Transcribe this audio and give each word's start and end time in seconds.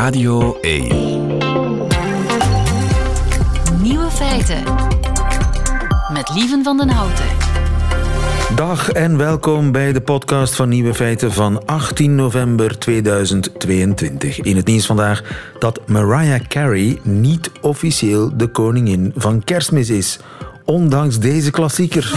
Radio 0.00 0.58
1. 0.60 0.88
Nieuwe 3.82 4.10
feiten. 4.10 4.62
Met 6.12 6.30
Lieven 6.34 6.64
van 6.64 6.76
den 6.76 6.88
Houten. 6.88 7.24
Dag 8.56 8.90
en 8.90 9.16
welkom 9.16 9.72
bij 9.72 9.92
de 9.92 10.00
podcast 10.00 10.54
van 10.54 10.68
Nieuwe 10.68 10.94
Feiten 10.94 11.32
van 11.32 11.66
18 11.66 12.14
november 12.14 12.78
2022. 12.78 14.40
In 14.40 14.56
het 14.56 14.66
nieuws 14.66 14.86
vandaag 14.86 15.22
dat 15.58 15.80
Mariah 15.86 16.40
Carey 16.48 16.98
niet 17.02 17.50
officieel 17.60 18.36
de 18.36 18.46
koningin 18.46 19.12
van 19.16 19.44
kerstmis 19.44 19.90
is. 19.90 20.18
Ondanks 20.64 21.18
deze 21.18 21.50
klassieker. 21.50 22.12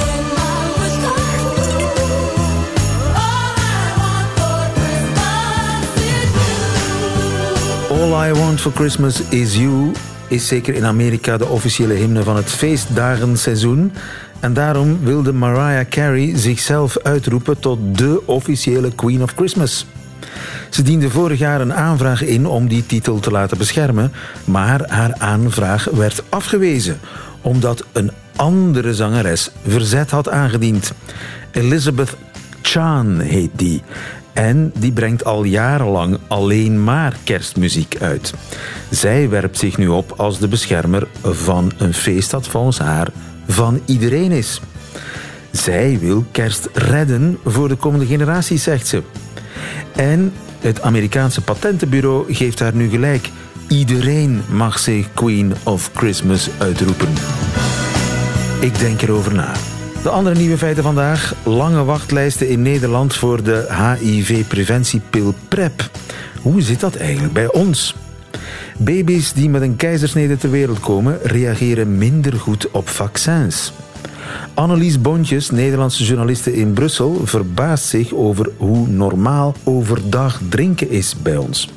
All 8.03 8.29
I 8.29 8.33
Want 8.33 8.61
for 8.61 8.71
Christmas 8.71 9.21
is 9.21 9.55
You 9.55 9.91
is 10.27 10.47
zeker 10.47 10.73
in 10.73 10.85
Amerika 10.85 11.37
de 11.37 11.47
officiële 11.47 11.93
hymne 11.93 12.23
van 12.23 12.35
het 12.35 12.51
feestdagenseizoen. 12.51 13.91
En 14.39 14.53
daarom 14.53 14.99
wilde 15.03 15.33
Mariah 15.33 15.89
Carey 15.89 16.37
zichzelf 16.37 16.97
uitroepen 16.97 17.59
tot 17.59 17.97
de 17.97 18.21
officiële 18.25 18.95
Queen 18.95 19.23
of 19.23 19.33
Christmas. 19.35 19.85
Ze 20.69 20.81
diende 20.81 21.09
vorig 21.09 21.39
jaar 21.39 21.61
een 21.61 21.73
aanvraag 21.73 22.21
in 22.21 22.45
om 22.45 22.67
die 22.67 22.85
titel 22.85 23.19
te 23.19 23.31
laten 23.31 23.57
beschermen, 23.57 24.11
maar 24.45 24.81
haar 24.87 25.15
aanvraag 25.17 25.85
werd 25.85 26.23
afgewezen 26.29 26.99
omdat 27.41 27.85
een 27.91 28.11
andere 28.35 28.93
zangeres 28.93 29.49
verzet 29.67 30.11
had 30.11 30.29
aangediend. 30.29 30.93
Elizabeth 31.51 32.15
Chan 32.61 33.19
heet 33.19 33.51
die. 33.55 33.83
En 34.33 34.71
die 34.75 34.91
brengt 34.91 35.25
al 35.25 35.43
jarenlang 35.43 36.17
alleen 36.27 36.83
maar 36.83 37.17
kerstmuziek 37.23 37.97
uit. 38.01 38.33
Zij 38.89 39.29
werpt 39.29 39.57
zich 39.57 39.77
nu 39.77 39.87
op 39.87 40.13
als 40.17 40.39
de 40.39 40.47
beschermer 40.47 41.07
van 41.21 41.71
een 41.77 41.93
feest 41.93 42.31
dat 42.31 42.47
volgens 42.47 42.79
haar 42.79 43.07
van 43.47 43.81
iedereen 43.85 44.31
is. 44.31 44.61
Zij 45.51 45.99
wil 45.99 46.25
kerst 46.31 46.69
redden 46.73 47.37
voor 47.45 47.67
de 47.67 47.75
komende 47.75 48.05
generaties, 48.05 48.63
zegt 48.63 48.87
ze. 48.87 49.03
En 49.95 50.33
het 50.59 50.81
Amerikaanse 50.81 51.41
patentenbureau 51.41 52.33
geeft 52.33 52.59
haar 52.59 52.75
nu 52.75 52.89
gelijk. 52.89 53.29
Iedereen 53.67 54.41
mag 54.49 54.79
zich 54.79 55.07
Queen 55.13 55.53
of 55.63 55.89
Christmas 55.93 56.49
uitroepen. 56.57 57.13
Ik 58.59 58.79
denk 58.79 59.01
erover 59.01 59.33
na. 59.33 59.72
De 60.03 60.09
andere 60.09 60.35
nieuwe 60.35 60.57
feiten 60.57 60.83
vandaag. 60.83 61.35
Lange 61.43 61.83
wachtlijsten 61.83 62.49
in 62.49 62.61
Nederland 62.61 63.15
voor 63.15 63.43
de 63.43 63.67
HIV-preventiepil 63.99 65.33
PrEP. 65.47 65.89
Hoe 66.41 66.61
zit 66.61 66.79
dat 66.79 66.95
eigenlijk 66.95 67.33
bij 67.33 67.51
ons? 67.51 67.95
Baby's 68.77 69.33
die 69.33 69.49
met 69.49 69.61
een 69.61 69.75
keizersnede 69.75 70.37
ter 70.37 70.49
wereld 70.49 70.79
komen, 70.79 71.19
reageren 71.21 71.97
minder 71.97 72.33
goed 72.33 72.71
op 72.71 72.89
vaccins. 72.89 73.73
Annelies 74.53 75.01
Bontjes, 75.01 75.49
Nederlandse 75.49 76.03
journaliste 76.03 76.55
in 76.55 76.73
Brussel, 76.73 77.21
verbaast 77.23 77.85
zich 77.85 78.13
over 78.13 78.49
hoe 78.57 78.87
normaal 78.87 79.55
overdag 79.63 80.39
drinken 80.49 80.89
is 80.89 81.15
bij 81.21 81.37
ons. 81.37 81.69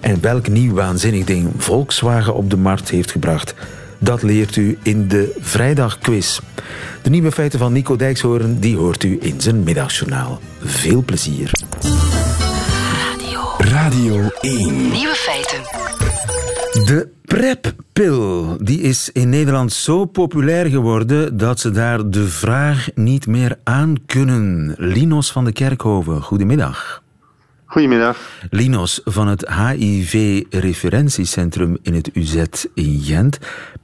En 0.00 0.20
welk 0.20 0.48
nieuw 0.48 0.74
waanzinnig 0.74 1.24
ding 1.24 1.50
Volkswagen 1.56 2.34
op 2.34 2.50
de 2.50 2.56
markt 2.56 2.90
heeft 2.90 3.10
gebracht. 3.10 3.54
Dat 4.02 4.22
leert 4.22 4.56
u 4.56 4.78
in 4.82 5.08
de 5.08 5.36
vrijdagquiz. 5.40 6.40
De 7.02 7.10
nieuwe 7.10 7.32
feiten 7.32 7.58
van 7.58 7.72
Nico 7.72 7.96
Dijkshoorn 7.96 8.58
die 8.58 8.76
hoort 8.76 9.04
u 9.04 9.18
in 9.20 9.40
zijn 9.40 9.62
middagjournaal. 9.62 10.40
Veel 10.60 11.02
plezier. 11.02 11.50
Radio. 12.92 13.40
Radio 13.58 14.30
1. 14.40 14.90
Nieuwe 14.90 15.14
feiten. 15.14 15.58
De 16.84 17.08
PrEP-pil 17.24 18.56
die 18.60 18.80
is 18.80 19.10
in 19.12 19.28
Nederland 19.28 19.72
zo 19.72 20.04
populair 20.04 20.66
geworden 20.66 21.36
dat 21.36 21.60
ze 21.60 21.70
daar 21.70 22.10
de 22.10 22.28
vraag 22.28 22.88
niet 22.94 23.26
meer 23.26 23.58
aan 23.64 23.94
kunnen. 24.06 24.74
Linos 24.78 25.32
van 25.32 25.44
de 25.44 25.52
Kerkhoven, 25.52 26.22
goedemiddag. 26.22 27.02
Goedemiddag. 27.70 28.18
Linos 28.50 29.00
van 29.04 29.28
het 29.28 29.48
HIV-referentiecentrum 29.48 31.78
in 31.82 31.94
het 31.94 32.10
UZ 32.14 32.44
in 32.74 33.00
Gent. 33.00 33.38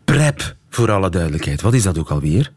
PrEP, 0.05 0.55
voor 0.69 0.91
alle 0.91 1.11
duidelijkheid. 1.11 1.63
Wat 1.63 1.75
is 1.75 1.83
dat 1.83 1.99
ook 1.99 2.09
alweer? 2.09 2.53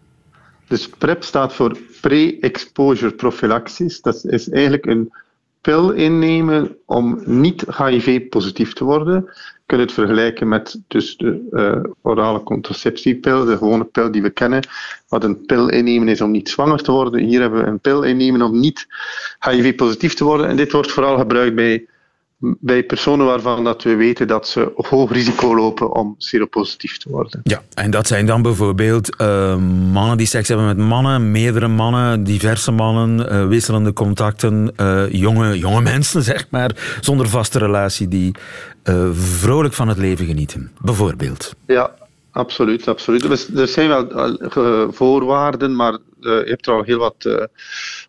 Dus 0.67 0.89
PrEP 0.89 1.23
staat 1.23 1.53
voor 1.53 1.77
Pre-Exposure 2.01 3.11
Prophylaxis. 3.11 4.01
Dat 4.01 4.25
is 4.25 4.49
eigenlijk 4.49 4.85
een 4.85 5.13
pil 5.61 5.91
innemen 5.91 6.75
om 6.85 7.21
niet 7.25 7.63
HIV-positief 7.77 8.73
te 8.73 8.83
worden. 8.83 9.29
Kunt 9.69 9.81
het 9.81 9.91
vergelijken 9.91 10.47
met 10.47 10.79
dus 10.87 11.17
de 11.17 11.47
uh, 11.51 11.91
orale 12.01 12.43
contraceptiepil, 12.43 13.45
de 13.45 13.57
gewone 13.57 13.83
pil 13.83 14.11
die 14.11 14.21
we 14.21 14.29
kennen. 14.29 14.67
Wat 15.07 15.23
een 15.23 15.45
pil 15.45 15.69
innemen 15.69 16.07
is 16.07 16.21
om 16.21 16.31
niet 16.31 16.49
zwanger 16.49 16.83
te 16.83 16.91
worden. 16.91 17.21
Hier 17.21 17.41
hebben 17.41 17.61
we 17.63 17.67
een 17.67 17.79
pil 17.79 18.03
innemen 18.03 18.41
om 18.41 18.59
niet 18.59 18.87
HIV-positief 19.39 20.13
te 20.13 20.23
worden. 20.23 20.47
En 20.47 20.55
dit 20.55 20.71
wordt 20.71 20.91
vooral 20.91 21.17
gebruikt 21.17 21.55
bij 21.55 21.85
bij 22.39 22.83
personen 22.83 23.25
waarvan 23.25 23.63
dat 23.63 23.83
we 23.83 23.95
weten 23.95 24.27
dat 24.27 24.47
ze 24.47 24.71
hoog 24.75 25.11
risico 25.11 25.55
lopen 25.55 25.95
om 25.95 26.15
seropositief 26.17 26.97
te 26.97 27.09
worden. 27.09 27.39
Ja, 27.43 27.61
en 27.73 27.91
dat 27.91 28.07
zijn 28.07 28.25
dan 28.25 28.41
bijvoorbeeld 28.41 29.21
uh, 29.21 29.55
mannen 29.91 30.17
die 30.17 30.27
seks 30.27 30.47
hebben 30.47 30.67
met 30.67 30.77
mannen, 30.77 31.31
meerdere 31.31 31.67
mannen, 31.67 32.23
diverse 32.23 32.71
mannen, 32.71 33.33
uh, 33.33 33.47
wisselende 33.47 33.93
contacten, 33.93 34.73
uh, 34.77 35.11
jonge, 35.11 35.57
jonge 35.57 35.81
mensen, 35.81 36.23
zeg 36.33 36.47
maar, 36.49 36.97
zonder 37.01 37.29
vaste 37.29 37.59
relatie 37.59 38.07
die 38.07 38.35
vrolijk 39.11 39.73
van 39.73 39.87
het 39.87 39.97
leven 39.97 40.25
genieten, 40.25 40.71
bijvoorbeeld. 40.81 41.55
Ja, 41.65 41.91
absoluut. 42.39 42.87
absoluut. 42.87 43.49
Er 43.57 43.67
zijn 43.67 43.87
wel 43.87 44.91
voorwaarden, 44.91 45.75
maar 45.75 45.97
je 46.19 46.43
hebt 46.45 46.67
er 46.67 46.73
al 46.73 46.83
heel 46.83 46.99
wat 46.99 47.49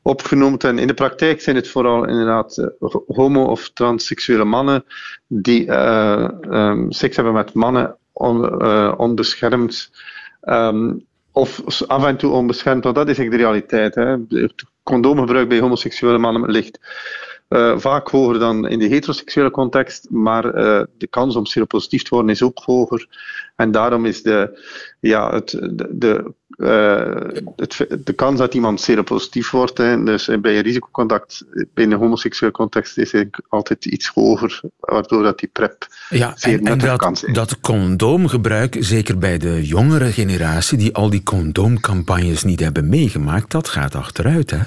opgenomen. 0.03 0.59
En 0.59 0.79
in 0.79 0.87
de 0.87 0.95
praktijk 0.95 1.41
zijn 1.41 1.57
het 1.57 1.69
vooral 1.69 2.07
inderdaad 2.07 2.71
homo- 3.07 3.51
of 3.51 3.71
transseksuele 3.71 4.45
mannen 4.45 4.85
die 5.27 5.71
um, 5.71 6.93
seks 6.93 7.17
hebben 7.17 7.35
met 7.35 7.55
mannen 7.55 7.97
on, 8.13 8.65
onbeschermd. 8.99 9.91
Um, 10.45 11.09
of 11.33 11.83
af 11.87 12.05
en 12.05 12.17
toe 12.17 12.33
onbeschermd, 12.33 12.85
want 12.85 12.97
dat 12.97 13.09
is 13.09 13.19
eigenlijk 13.19 13.43
de 13.43 13.49
realiteit. 13.49 13.95
Hè. 13.95 14.17
Condoomgebruik 14.83 15.49
bij 15.49 15.61
homoseksuele 15.61 16.19
mannen 16.19 16.51
ligt 16.51 16.79
uh, 17.50 17.78
vaak 17.78 18.09
hoger 18.09 18.38
dan 18.38 18.69
in 18.69 18.78
de 18.78 18.87
heteroseksuele 18.87 19.50
context, 19.50 20.06
maar 20.11 20.44
uh, 20.44 20.83
de 20.99 21.06
kans 21.06 21.37
om 21.37 21.47
seropositief 21.47 22.03
te 22.03 22.15
worden 22.15 22.31
is 22.31 22.43
ook 22.43 22.59
hoger. 22.65 23.06
En 23.56 23.71
daarom 23.71 24.06
is 24.06 24.22
de, 24.22 24.61
ja, 25.00 25.34
het, 25.34 25.50
de, 25.50 25.89
de, 25.91 26.33
uh, 26.56 27.43
het, 27.56 27.87
de 28.05 28.12
kans 28.12 28.39
dat 28.39 28.55
iemand 28.55 28.81
seropositief 28.81 29.50
wordt, 29.50 29.78
hè, 29.78 30.05
dus 30.05 30.27
bij 30.41 30.56
een 30.56 30.62
risicocontact 30.62 31.44
in 31.75 31.91
de 31.91 31.97
homoseksuele 31.97 32.53
context, 32.55 32.99
is 32.99 33.15
altijd 33.49 33.84
iets 33.84 34.09
hoger, 34.09 34.60
waardoor 34.81 35.22
dat 35.22 35.39
die 35.39 35.49
PrEP 35.53 35.87
ja, 36.09 36.33
zeer 36.37 36.59
en, 36.59 36.66
en 36.66 36.78
dat, 36.78 36.99
kan 36.99 37.16
zijn. 37.16 37.33
dat 37.33 37.60
condoomgebruik, 37.60 38.77
zeker 38.78 39.19
bij 39.19 39.39
de 39.39 39.66
jongere 39.66 40.12
generatie, 40.12 40.78
die 40.78 40.94
al 40.94 41.10
die 41.10 41.22
condoomcampagnes 41.22 42.44
niet 42.44 42.60
hebben 42.60 42.89
meegemaakt, 42.89 43.50
dat 43.50 43.69
gaat 43.69 43.94
achteruit, 43.94 44.50
hè? 44.50 44.60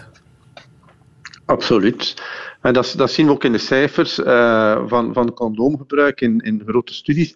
Absoluut. 1.45 2.15
En 2.63 2.73
dat, 2.73 2.93
dat 2.97 3.11
zien 3.11 3.25
we 3.25 3.31
ook 3.31 3.43
in 3.43 3.51
de 3.51 3.57
cijfers 3.57 4.19
uh, 4.19 4.81
van, 4.85 5.13
van 5.13 5.33
condoomgebruik 5.33 6.21
in, 6.21 6.39
in 6.39 6.63
grote 6.65 6.93
studies. 6.93 7.35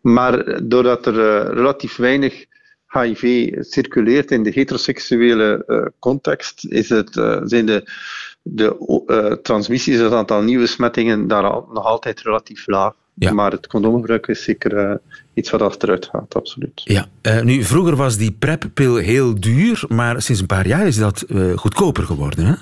Maar 0.00 0.60
doordat 0.68 1.06
er 1.06 1.14
uh, 1.14 1.54
relatief 1.54 1.96
weinig 1.96 2.44
HIV 2.88 3.52
circuleert 3.60 4.30
in 4.30 4.42
de 4.42 4.50
heteroseksuele 4.50 5.64
uh, 5.66 5.86
context, 5.98 6.66
is 6.68 6.88
het, 6.88 7.12
zijn 7.44 7.66
de, 7.66 7.90
de 8.42 9.38
transmissies, 9.42 9.98
het 9.98 10.12
aantal 10.12 10.42
nieuwe 10.42 10.62
besmettingen, 10.62 11.28
daar 11.28 11.44
al, 11.50 11.68
nog 11.72 11.84
altijd 11.84 12.20
relatief 12.20 12.66
laag. 12.66 12.92
Ja. 13.14 13.32
Maar 13.32 13.50
het 13.50 13.66
condoomgebruik 13.66 14.26
is 14.26 14.42
zeker 14.42 15.00
iets 15.34 15.50
wat 15.50 15.62
achteruit 15.62 16.08
gaat, 16.12 16.34
absoluut. 16.34 16.80
Ja, 16.84 17.06
nu 17.42 17.62
vroeger 17.62 17.96
was 17.96 18.16
die 18.16 18.32
PrEP-pil 18.32 18.96
heel 18.96 19.40
duur, 19.40 19.84
maar 19.88 20.22
sinds 20.22 20.40
een 20.40 20.46
paar 20.46 20.66
jaar 20.66 20.86
is 20.86 20.96
dat 20.96 21.24
goedkoper 21.54 22.04
geworden, 22.04 22.44
hè? 22.44 22.54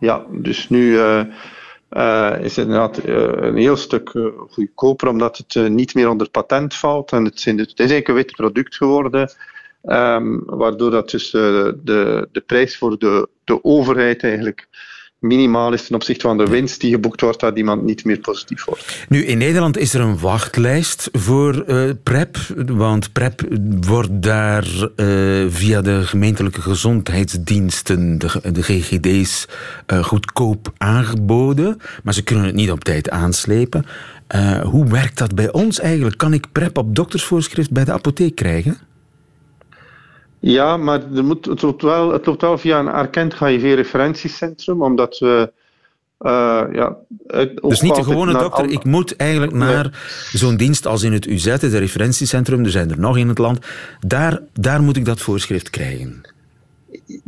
Ja, 0.00 0.26
dus 0.30 0.68
nu 0.68 0.92
uh, 0.92 1.22
uh, 1.90 2.36
is 2.40 2.56
het 2.56 2.66
inderdaad 2.66 3.06
uh, 3.06 3.16
een 3.30 3.56
heel 3.56 3.76
stuk 3.76 4.10
goedkoper, 4.50 5.08
omdat 5.08 5.36
het 5.36 5.68
niet 5.68 5.94
meer 5.94 6.08
onder 6.08 6.30
patent 6.30 6.74
valt. 6.74 7.12
En 7.12 7.24
het, 7.24 7.36
is 7.36 7.46
eigenlijk 7.46 8.08
een 8.08 8.14
wit 8.14 8.32
product 8.32 8.76
geworden, 8.76 9.30
um, 9.84 10.42
waardoor 10.46 10.90
dat 10.90 11.10
dus 11.10 11.30
de, 11.30 12.28
de 12.32 12.40
prijs 12.46 12.78
voor 12.78 12.98
de, 12.98 13.28
de 13.44 13.64
overheid 13.64 14.22
eigenlijk 14.22 14.68
minimaal 15.20 15.72
is 15.72 15.86
ten 15.86 15.94
opzichte 15.94 16.26
van 16.26 16.38
de 16.38 16.46
winst 16.46 16.80
die 16.80 16.90
geboekt 16.90 17.20
wordt, 17.20 17.40
dat 17.40 17.56
iemand 17.56 17.82
niet 17.82 18.04
meer 18.04 18.18
positief 18.18 18.64
wordt. 18.64 19.06
Nu, 19.08 19.24
in 19.24 19.38
Nederland 19.38 19.78
is 19.78 19.94
er 19.94 20.00
een 20.00 20.18
wachtlijst 20.18 21.08
voor 21.12 21.64
uh, 21.66 21.90
PrEP, 22.02 22.36
want 22.66 23.12
PrEP 23.12 23.42
wordt 23.80 24.22
daar 24.22 24.64
uh, 24.96 25.46
via 25.48 25.80
de 25.80 26.02
gemeentelijke 26.06 26.60
gezondheidsdiensten, 26.60 28.18
de, 28.18 28.62
GGD's, 28.62 29.48
uh, 29.86 30.04
goedkoop 30.04 30.72
aangeboden, 30.76 31.80
maar 32.02 32.14
ze 32.14 32.22
kunnen 32.22 32.44
het 32.44 32.54
niet 32.54 32.70
op 32.70 32.84
tijd 32.84 33.10
aanslepen. 33.10 33.86
hoe 34.62 34.88
werkt 34.88 35.18
dat 35.18 35.34
bij 35.34 35.52
ons 35.52 35.80
eigenlijk? 35.80 36.18
Kan 36.18 36.32
ik 36.32 36.52
PrEP 36.52 36.78
op 36.78 36.94
doktersvoorschrift 36.94 37.70
bij 37.70 37.84
de 37.84 37.92
apotheek 37.92 38.34
krijgen? 38.34 38.89
Ja, 40.40 40.76
maar 40.76 41.02
er 41.14 41.24
moet, 41.24 41.44
het, 41.44 41.62
loopt 41.62 41.82
wel, 41.82 42.12
het 42.12 42.26
loopt 42.26 42.40
wel 42.40 42.58
via 42.58 42.78
een 42.78 42.88
erkend 42.88 43.38
HIV-referentiecentrum, 43.38 44.82
omdat 44.82 45.18
we. 45.18 45.52
Uh, 46.20 46.62
ja, 46.72 46.96
dus 47.54 47.80
niet 47.80 47.94
de 47.94 48.04
gewone 48.04 48.32
dokter, 48.32 48.70
ik 48.70 48.84
moet 48.84 49.16
eigenlijk 49.16 49.52
naar 49.52 50.00
zo'n 50.32 50.56
dienst 50.56 50.86
als 50.86 51.02
in 51.02 51.12
het 51.12 51.26
UZ, 51.26 51.44
het 51.46 51.62
referentiecentrum, 51.62 52.64
er 52.64 52.70
zijn 52.70 52.90
er 52.90 52.98
nog 52.98 53.16
in 53.16 53.28
het 53.28 53.38
land, 53.38 53.66
daar, 54.06 54.40
daar 54.52 54.82
moet 54.82 54.96
ik 54.96 55.04
dat 55.04 55.20
voorschrift 55.20 55.70
krijgen 55.70 56.22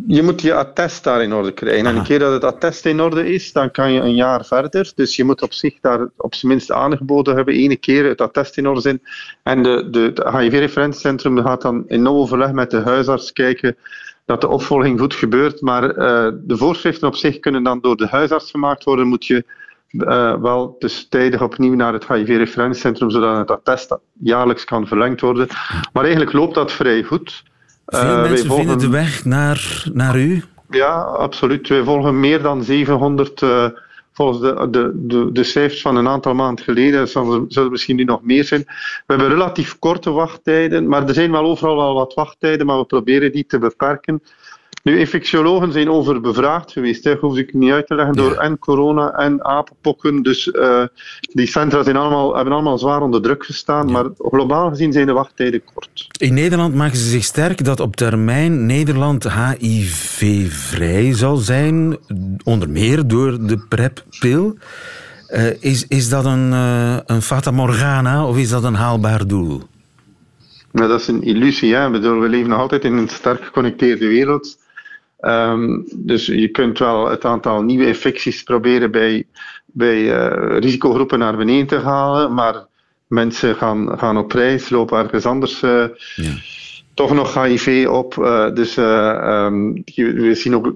je 0.06 0.22
moet 0.22 0.42
je 0.42 0.54
attest 0.54 1.04
daar 1.04 1.22
in 1.22 1.34
orde 1.34 1.52
krijgen. 1.52 1.86
En 1.86 1.96
een 1.96 2.02
keer 2.02 2.18
dat 2.18 2.32
het 2.32 2.44
attest 2.44 2.86
in 2.86 3.00
orde 3.00 3.32
is, 3.32 3.52
dan 3.52 3.70
kan 3.70 3.92
je 3.92 4.00
een 4.00 4.14
jaar 4.14 4.44
verder. 4.44 4.92
Dus 4.94 5.16
je 5.16 5.24
moet 5.24 5.42
op 5.42 5.52
zich 5.52 5.80
daar 5.80 6.08
op 6.16 6.34
zijn 6.34 6.52
minst 6.52 6.72
aangeboden 6.72 7.34
hebben. 7.34 7.54
Ene 7.54 7.76
keer 7.76 8.04
het 8.04 8.20
attest 8.20 8.56
in 8.56 8.68
orde 8.68 8.80
zijn. 8.80 9.02
En 9.42 9.62
de, 9.62 9.88
de, 9.90 10.12
de 10.12 10.38
HIV-referentiecentrum 10.38 11.38
gaat 11.38 11.62
dan 11.62 11.84
in 11.86 12.08
overleg 12.08 12.52
met 12.52 12.70
de 12.70 12.80
huisarts 12.80 13.32
kijken 13.32 13.76
dat 14.24 14.40
de 14.40 14.48
opvolging 14.48 15.00
goed 15.00 15.14
gebeurt. 15.14 15.60
Maar 15.60 15.84
uh, 15.84 16.28
de 16.34 16.56
voorschriften 16.56 17.08
op 17.08 17.14
zich 17.14 17.38
kunnen 17.38 17.62
dan 17.62 17.80
door 17.80 17.96
de 17.96 18.06
huisarts 18.06 18.50
gemaakt 18.50 18.84
worden. 18.84 19.06
Moet 19.06 19.26
je 19.26 19.44
uh, 19.90 20.40
wel 20.40 20.76
dus 20.78 21.06
tijdig 21.08 21.42
opnieuw 21.42 21.74
naar 21.74 21.92
het 21.92 22.08
HIV-referentiecentrum, 22.08 23.10
zodat 23.10 23.36
het 23.36 23.50
attest 23.50 23.96
jaarlijks 24.20 24.64
kan 24.64 24.86
verlengd 24.86 25.20
worden. 25.20 25.46
Maar 25.92 26.02
eigenlijk 26.02 26.32
loopt 26.32 26.54
dat 26.54 26.72
vrij 26.72 27.02
goed. 27.02 27.50
Veel 27.86 28.16
uh, 28.16 28.22
mensen 28.22 28.46
volgen... 28.46 28.66
vinden 28.66 28.90
de 28.90 28.96
weg 28.96 29.24
naar, 29.24 29.84
naar 29.92 30.18
u? 30.18 30.42
Ja, 30.70 31.00
absoluut. 31.00 31.68
Wij 31.68 31.82
volgen 31.82 32.20
meer 32.20 32.42
dan 32.42 32.64
700, 32.64 33.40
uh, 33.40 33.64
eh, 33.64 33.70
volgens 34.12 34.40
de, 34.40 34.70
de, 34.70 34.92
de, 34.94 35.32
de, 35.32 35.44
cijfers 35.44 35.80
van 35.80 35.96
een 35.96 36.08
aantal 36.08 36.34
maanden 36.34 36.64
geleden, 36.64 37.08
zullen 37.08 37.46
er 37.48 37.70
misschien 37.70 37.96
nu 37.96 38.04
nog 38.04 38.22
meer 38.22 38.44
zijn. 38.44 38.62
We 38.66 39.02
hebben 39.06 39.28
relatief 39.28 39.78
korte 39.78 40.10
wachttijden, 40.10 40.88
maar 40.88 41.08
er 41.08 41.14
zijn 41.14 41.30
wel 41.30 41.44
overal 41.44 41.76
wel 41.76 41.94
wat 41.94 42.14
wachttijden, 42.14 42.66
maar 42.66 42.78
we 42.78 42.84
proberen 42.84 43.32
die 43.32 43.46
te 43.46 43.58
beperken. 43.58 44.22
Nu, 44.82 44.98
infectiologen 44.98 45.72
zijn 45.72 45.90
over 45.90 46.20
bevraagd 46.20 46.72
geweest, 46.72 47.04
hè. 47.04 47.14
hoef 47.14 47.36
ik 47.36 47.54
niet 47.54 47.72
uit 47.72 47.86
te 47.86 47.94
leggen, 47.94 48.14
door 48.14 48.32
en 48.32 48.58
corona 48.58 49.12
en 49.12 49.44
apenpokken. 49.44 50.22
Dus 50.22 50.46
uh, 50.46 50.82
die 51.20 51.46
centra 51.46 51.82
zijn 51.82 51.96
allemaal, 51.96 52.34
hebben 52.34 52.52
allemaal 52.52 52.78
zwaar 52.78 53.02
onder 53.02 53.22
druk 53.22 53.44
gestaan, 53.44 53.90
maar 53.90 54.04
globaal 54.18 54.68
gezien 54.68 54.92
zijn 54.92 55.06
de 55.06 55.12
wachttijden 55.12 55.62
kort. 55.74 56.06
In 56.18 56.34
Nederland 56.34 56.74
maken 56.74 56.96
ze 56.96 57.08
zich 57.08 57.24
sterk 57.24 57.64
dat 57.64 57.80
op 57.80 57.96
termijn 57.96 58.66
Nederland 58.66 59.32
HIV-vrij 59.32 61.14
zal 61.14 61.36
zijn, 61.36 61.98
onder 62.44 62.70
meer 62.70 63.06
door 63.06 63.46
de 63.46 63.58
PrEP-pil. 63.68 64.56
Uh, 65.28 65.62
is, 65.62 65.86
is 65.88 66.08
dat 66.08 66.24
een, 66.24 66.50
uh, 66.50 66.96
een 67.06 67.22
fata 67.22 67.50
morgana 67.50 68.26
of 68.26 68.36
is 68.36 68.48
dat 68.48 68.64
een 68.64 68.74
haalbaar 68.74 69.26
doel? 69.26 69.62
Nou, 70.72 70.88
dat 70.88 71.00
is 71.00 71.08
een 71.08 71.22
illusie. 71.22 71.74
Hè? 71.74 71.90
we 71.90 72.28
leven 72.28 72.48
nog 72.48 72.58
altijd 72.58 72.84
in 72.84 72.96
een 72.96 73.08
sterk 73.08 73.44
geconnecteerde 73.44 74.06
wereld. 74.06 74.60
Um, 75.20 75.84
dus 75.94 76.26
je 76.26 76.48
kunt 76.48 76.78
wel 76.78 77.08
het 77.08 77.24
aantal 77.24 77.62
nieuwe 77.62 77.86
infecties 77.86 78.42
proberen 78.42 78.90
bij, 78.90 79.26
bij 79.66 79.98
uh, 79.98 80.58
risicogroepen 80.58 81.18
naar 81.18 81.36
beneden 81.36 81.66
te 81.66 81.78
halen, 81.78 82.34
maar 82.34 82.66
mensen 83.06 83.56
gaan, 83.56 83.98
gaan 83.98 84.16
op 84.16 84.32
reis, 84.32 84.70
lopen 84.70 84.98
ergens 84.98 85.26
anders 85.26 85.62
uh, 85.62 85.84
ja. 86.14 86.32
toch 86.94 87.14
nog 87.14 87.42
HIV 87.44 87.86
op. 87.88 88.14
Uh, 88.16 88.54
dus 88.54 88.76
um, 88.76 89.82
we 89.94 90.34
zien 90.34 90.54
ook 90.54 90.74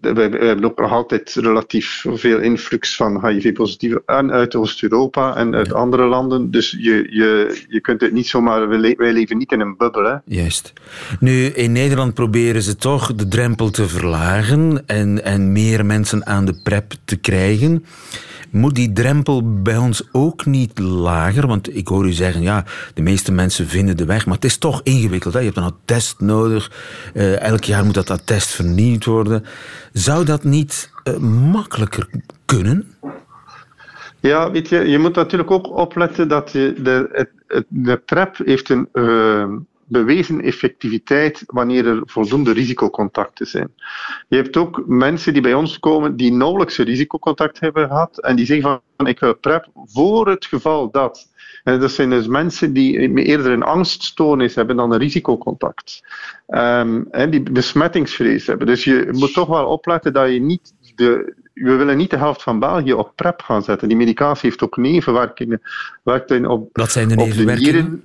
we, 0.00 0.20
hebben 0.20 0.64
ook 0.64 0.78
nog 0.78 0.90
altijd 0.90 1.34
relatief 1.34 2.04
veel 2.08 2.40
influx 2.40 2.96
van 2.96 3.26
HIV-positieven 3.26 4.02
uit 4.06 4.54
Oost-Europa 4.54 5.36
en 5.36 5.54
uit 5.54 5.72
andere 5.72 6.04
landen. 6.04 6.50
Dus 6.50 6.70
je, 6.70 7.06
je, 7.10 7.62
je 7.68 7.80
kunt 7.80 8.00
het 8.00 8.12
niet 8.12 8.26
zomaar... 8.26 8.68
Wij 8.68 9.12
leven 9.12 9.38
niet 9.38 9.52
in 9.52 9.60
een 9.60 9.76
bubbel. 9.76 10.04
Hè. 10.04 10.16
Juist. 10.24 10.72
Nu, 11.20 11.44
in 11.44 11.72
Nederland 11.72 12.14
proberen 12.14 12.62
ze 12.62 12.76
toch 12.76 13.14
de 13.14 13.28
drempel 13.28 13.70
te 13.70 13.88
verlagen 13.88 14.82
en, 14.86 15.24
en 15.24 15.52
meer 15.52 15.86
mensen 15.86 16.26
aan 16.26 16.44
de 16.44 16.60
PrEP 16.62 16.92
te 17.04 17.16
krijgen. 17.16 17.84
Moet 18.52 18.74
die 18.74 18.92
drempel 18.92 19.62
bij 19.62 19.76
ons 19.76 20.08
ook 20.12 20.46
niet 20.46 20.78
lager? 20.78 21.46
Want 21.46 21.76
ik 21.76 21.88
hoor 21.88 22.06
u 22.06 22.12
zeggen, 22.12 22.42
ja, 22.42 22.64
de 22.94 23.02
meeste 23.02 23.32
mensen 23.32 23.66
vinden 23.66 23.96
de 23.96 24.04
weg, 24.04 24.26
maar 24.26 24.34
het 24.34 24.44
is 24.44 24.58
toch 24.58 24.80
ingewikkeld. 24.82 25.34
Hè? 25.34 25.38
Je 25.38 25.44
hebt 25.46 25.56
een 25.56 25.62
attest 25.62 26.20
nodig. 26.20 26.70
Uh, 27.14 27.40
elk 27.40 27.64
jaar 27.64 27.84
moet 27.84 27.94
dat 27.94 28.10
attest 28.10 28.48
vernieuwd 28.48 29.04
worden. 29.04 29.44
Zou 29.92 30.24
dat 30.24 30.44
niet 30.44 30.92
uh, 31.04 31.16
makkelijker 31.52 32.08
kunnen? 32.44 32.94
Ja, 34.20 34.50
weet 34.50 34.68
je, 34.68 34.88
je 34.88 34.98
moet 34.98 35.14
natuurlijk 35.14 35.50
ook 35.50 35.76
opletten 35.76 36.28
dat 36.28 36.52
je 36.52 36.74
de, 36.82 37.28
de 37.68 37.96
PrEP 37.96 38.36
heeft 38.44 38.68
een... 38.68 38.88
Uh, 38.92 39.46
bewezen 39.92 40.40
effectiviteit 40.40 41.42
wanneer 41.46 41.86
er 41.86 42.02
voldoende 42.04 42.52
risicocontacten 42.52 43.46
zijn. 43.46 43.74
Je 44.28 44.36
hebt 44.36 44.56
ook 44.56 44.82
mensen 44.86 45.32
die 45.32 45.42
bij 45.42 45.54
ons 45.54 45.78
komen 45.78 46.16
die 46.16 46.32
nauwelijks 46.32 46.78
een 46.78 46.84
risicocontact 46.84 47.60
hebben 47.60 47.88
gehad 47.88 48.18
en 48.18 48.36
die 48.36 48.46
zeggen 48.46 48.80
van 48.96 49.06
ik 49.06 49.20
wil 49.20 49.34
PrEP 49.34 49.66
voor 49.74 50.28
het 50.28 50.46
geval 50.46 50.90
dat. 50.90 51.30
En 51.64 51.80
dat 51.80 51.90
zijn 51.90 52.10
dus 52.10 52.26
mensen 52.26 52.72
die 52.72 53.14
eerder 53.24 53.52
een 53.52 53.62
angststoornis 53.62 54.54
hebben 54.54 54.76
dan 54.76 54.92
een 54.92 54.98
risicocontact. 54.98 56.02
Um, 56.48 57.06
en 57.10 57.30
die 57.30 57.42
besmettingsvrees 57.42 58.46
hebben. 58.46 58.66
Dus 58.66 58.84
je 58.84 59.08
moet 59.10 59.32
toch 59.32 59.48
wel 59.48 59.66
opletten 59.66 60.12
dat 60.12 60.32
je 60.32 60.40
niet 60.40 60.74
de, 60.94 61.34
we 61.54 61.74
willen 61.74 61.96
niet 61.96 62.10
de 62.10 62.16
helft 62.16 62.42
van 62.42 62.58
België 62.58 62.92
op 62.92 63.12
PrEP 63.14 63.42
gaan 63.42 63.62
zetten. 63.62 63.88
Die 63.88 63.96
medicatie 63.96 64.48
heeft 64.48 64.62
ook 64.62 64.76
nevenwerkingen. 64.76 65.62
Werkt 66.02 66.46
op, 66.46 66.68
Wat 66.72 66.92
zijn 66.92 67.08
de 67.08 67.14
nevenwerkingen? 67.14 68.04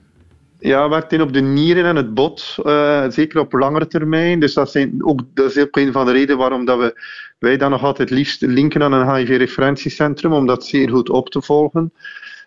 Ja, 0.59 0.89
werkt 0.89 1.13
in 1.13 1.21
op 1.21 1.33
de 1.33 1.41
nieren 1.41 1.85
en 1.85 1.95
het 1.95 2.13
bot, 2.13 2.55
uh, 2.63 3.05
zeker 3.09 3.39
op 3.39 3.53
langere 3.53 3.87
termijn. 3.87 4.39
Dus 4.39 4.53
dat, 4.53 4.71
zijn 4.71 5.05
ook, 5.05 5.19
dat 5.33 5.55
is 5.55 5.63
ook 5.63 5.77
een 5.77 5.91
van 5.91 6.05
de 6.05 6.11
redenen 6.11 6.37
waarom 6.37 6.65
dat 6.65 6.79
we, 6.79 7.01
wij 7.39 7.57
dan 7.57 7.71
nog 7.71 7.83
altijd 7.83 8.09
liefst 8.09 8.41
linken 8.41 8.83
aan 8.83 8.93
een 8.93 9.15
HIV-referentiecentrum, 9.15 10.33
om 10.33 10.45
dat 10.45 10.65
zeer 10.65 10.89
goed 10.89 11.09
op 11.09 11.29
te 11.29 11.41
volgen. 11.41 11.91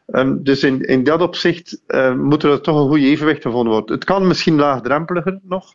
Um, 0.07 0.43
dus 0.43 0.63
in, 0.63 0.81
in 0.81 1.05
dat 1.05 1.21
opzicht 1.21 1.81
uh, 1.89 2.15
moet 2.15 2.43
er 2.43 2.61
toch 2.61 2.77
een 2.77 2.89
goed 2.89 2.99
evenwicht 2.99 3.43
gevonden 3.43 3.73
worden. 3.73 3.95
Het 3.95 4.05
kan 4.05 4.27
misschien 4.27 4.57
laagdrempeliger 4.57 5.39
nog, 5.43 5.75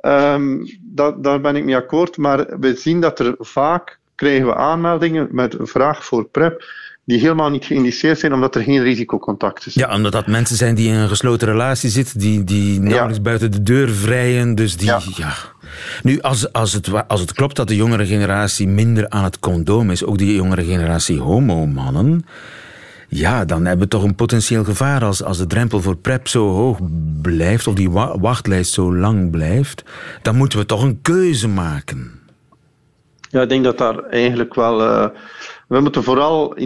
um, 0.00 0.66
daar 1.16 1.40
ben 1.40 1.56
ik 1.56 1.64
mee 1.64 1.76
akkoord, 1.76 2.16
maar 2.16 2.58
we 2.60 2.74
zien 2.74 3.00
dat 3.00 3.18
er 3.18 3.34
vaak 3.38 3.98
krijgen 4.14 4.46
we 4.46 4.54
aanmeldingen 4.54 5.28
met 5.30 5.58
een 5.58 5.66
vraag 5.66 6.04
voor 6.04 6.24
PrEP 6.24 6.64
die 7.06 7.18
helemaal 7.20 7.50
niet 7.50 7.64
geïndiceerd 7.64 8.18
zijn 8.18 8.32
omdat 8.32 8.54
er 8.54 8.62
geen 8.62 8.82
risicocontact 8.82 9.66
is. 9.66 9.74
Ja, 9.74 9.94
omdat 9.94 10.12
dat 10.12 10.26
mensen 10.26 10.56
zijn 10.56 10.74
die 10.74 10.88
in 10.88 10.94
een 10.94 11.08
gesloten 11.08 11.48
relatie 11.48 11.90
zitten, 11.90 12.18
die, 12.18 12.44
die 12.44 12.80
nauwelijks 12.80 13.22
buiten 13.22 13.50
de 13.50 13.62
deur 13.62 13.88
vrijen. 13.88 14.54
Dus 14.54 14.76
die, 14.76 14.86
ja. 14.86 15.32
Nu, 16.02 16.20
als, 16.20 16.52
als, 16.52 16.72
het, 16.72 17.08
als 17.08 17.20
het 17.20 17.32
klopt 17.32 17.56
dat 17.56 17.68
de 17.68 17.76
jongere 17.76 18.06
generatie 18.06 18.68
minder 18.68 19.08
aan 19.08 19.24
het 19.24 19.38
condoom 19.38 19.90
is, 19.90 20.04
ook 20.04 20.18
die 20.18 20.34
jongere 20.34 20.64
generatie 20.64 21.20
homomannen, 21.20 22.26
ja, 23.08 23.44
dan 23.44 23.64
hebben 23.64 23.84
we 23.84 23.90
toch 23.90 24.02
een 24.02 24.14
potentieel 24.14 24.64
gevaar 24.64 25.04
als, 25.04 25.22
als 25.22 25.38
de 25.38 25.46
drempel 25.46 25.80
voor 25.80 25.96
PrEP 25.96 26.28
zo 26.28 26.48
hoog 26.48 26.78
blijft, 27.22 27.66
of 27.66 27.74
die 27.74 27.90
wachtlijst 27.90 28.72
zo 28.72 28.94
lang 28.94 29.30
blijft. 29.30 29.84
Dan 30.22 30.36
moeten 30.36 30.58
we 30.58 30.66
toch 30.66 30.82
een 30.82 30.98
keuze 31.02 31.48
maken. 31.48 32.20
Ja, 33.30 33.42
ik 33.42 33.48
denk 33.48 33.64
dat 33.64 33.78
daar 33.78 33.98
eigenlijk 33.98 34.54
wel. 34.54 34.80
Uh, 34.80 35.06
we 35.66 35.80
moeten 35.80 36.02
vooral 36.02 36.56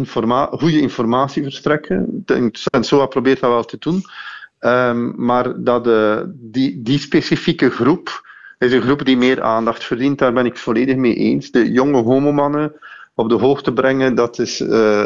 goede 0.50 0.80
informatie 0.80 1.42
verstrekken. 1.42 2.25
SOA 2.80 3.07
probeert 3.07 3.40
dat 3.40 3.50
wel 3.50 3.64
te 3.64 3.76
doen. 3.78 4.02
Um, 4.61 5.14
maar 5.16 5.62
dat, 5.64 5.87
uh, 5.87 6.21
die, 6.26 6.83
die 6.83 6.99
specifieke 6.99 7.71
groep 7.71 8.28
is 8.59 8.73
een 8.73 8.83
groep 8.83 9.04
die 9.04 9.16
meer 9.16 9.42
aandacht 9.42 9.85
verdient. 9.85 10.19
Daar 10.19 10.33
ben 10.33 10.47
ik 10.47 10.57
volledig 10.57 10.97
mee 10.97 11.14
eens. 11.14 11.50
De 11.50 11.73
jonge 11.73 12.02
homomannen 12.02 12.73
op 13.14 13.28
de 13.28 13.35
hoogte 13.35 13.73
brengen, 13.73 14.14
dat 14.14 14.38
is. 14.38 14.61
Uh, 14.61 15.04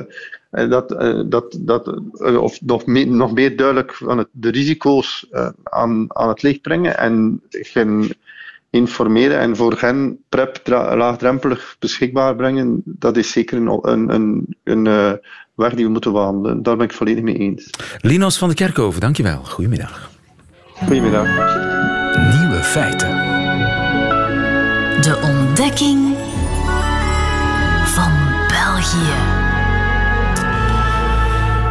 dat, 0.50 0.88
dat, 1.26 1.58
dat, 1.60 2.00
of 2.38 2.60
nog 2.60 2.86
meer, 2.86 3.06
nog 3.06 3.32
meer 3.32 3.56
duidelijk 3.56 3.94
van 3.94 4.18
het, 4.18 4.28
de 4.30 4.50
risico's 4.50 5.26
aan, 5.62 6.04
aan 6.08 6.28
het 6.28 6.42
licht 6.42 6.60
brengen 6.60 6.98
en 6.98 7.42
geen 7.50 8.14
informeren 8.74 9.38
en 9.38 9.56
voor 9.56 9.76
hen 9.78 10.18
PrEP 10.28 10.60
laagdrempelig 10.94 11.76
beschikbaar 11.78 12.36
brengen, 12.36 12.82
dat 12.84 13.16
is 13.16 13.30
zeker 13.30 13.56
een, 13.56 13.78
een, 13.82 14.14
een, 14.14 14.56
een 14.64 14.84
uh, 14.84 15.12
weg 15.54 15.74
die 15.74 15.84
we 15.84 15.90
moeten 15.90 16.12
wandelen. 16.12 16.62
Daar 16.62 16.76
ben 16.76 16.86
ik 16.86 16.92
volledig 16.92 17.22
mee 17.22 17.36
eens. 17.36 17.70
Linos 18.00 18.38
van 18.38 18.48
de 18.48 18.54
Kerkhoven, 18.54 19.00
dankjewel. 19.00 19.40
Goedemiddag. 19.44 20.10
Goedemiddag. 20.66 21.26
Nieuwe 22.38 22.62
feiten. 22.62 23.08
De 25.00 25.20
ontdekking 25.22 26.16
van 27.84 28.12
België. 28.48 29.33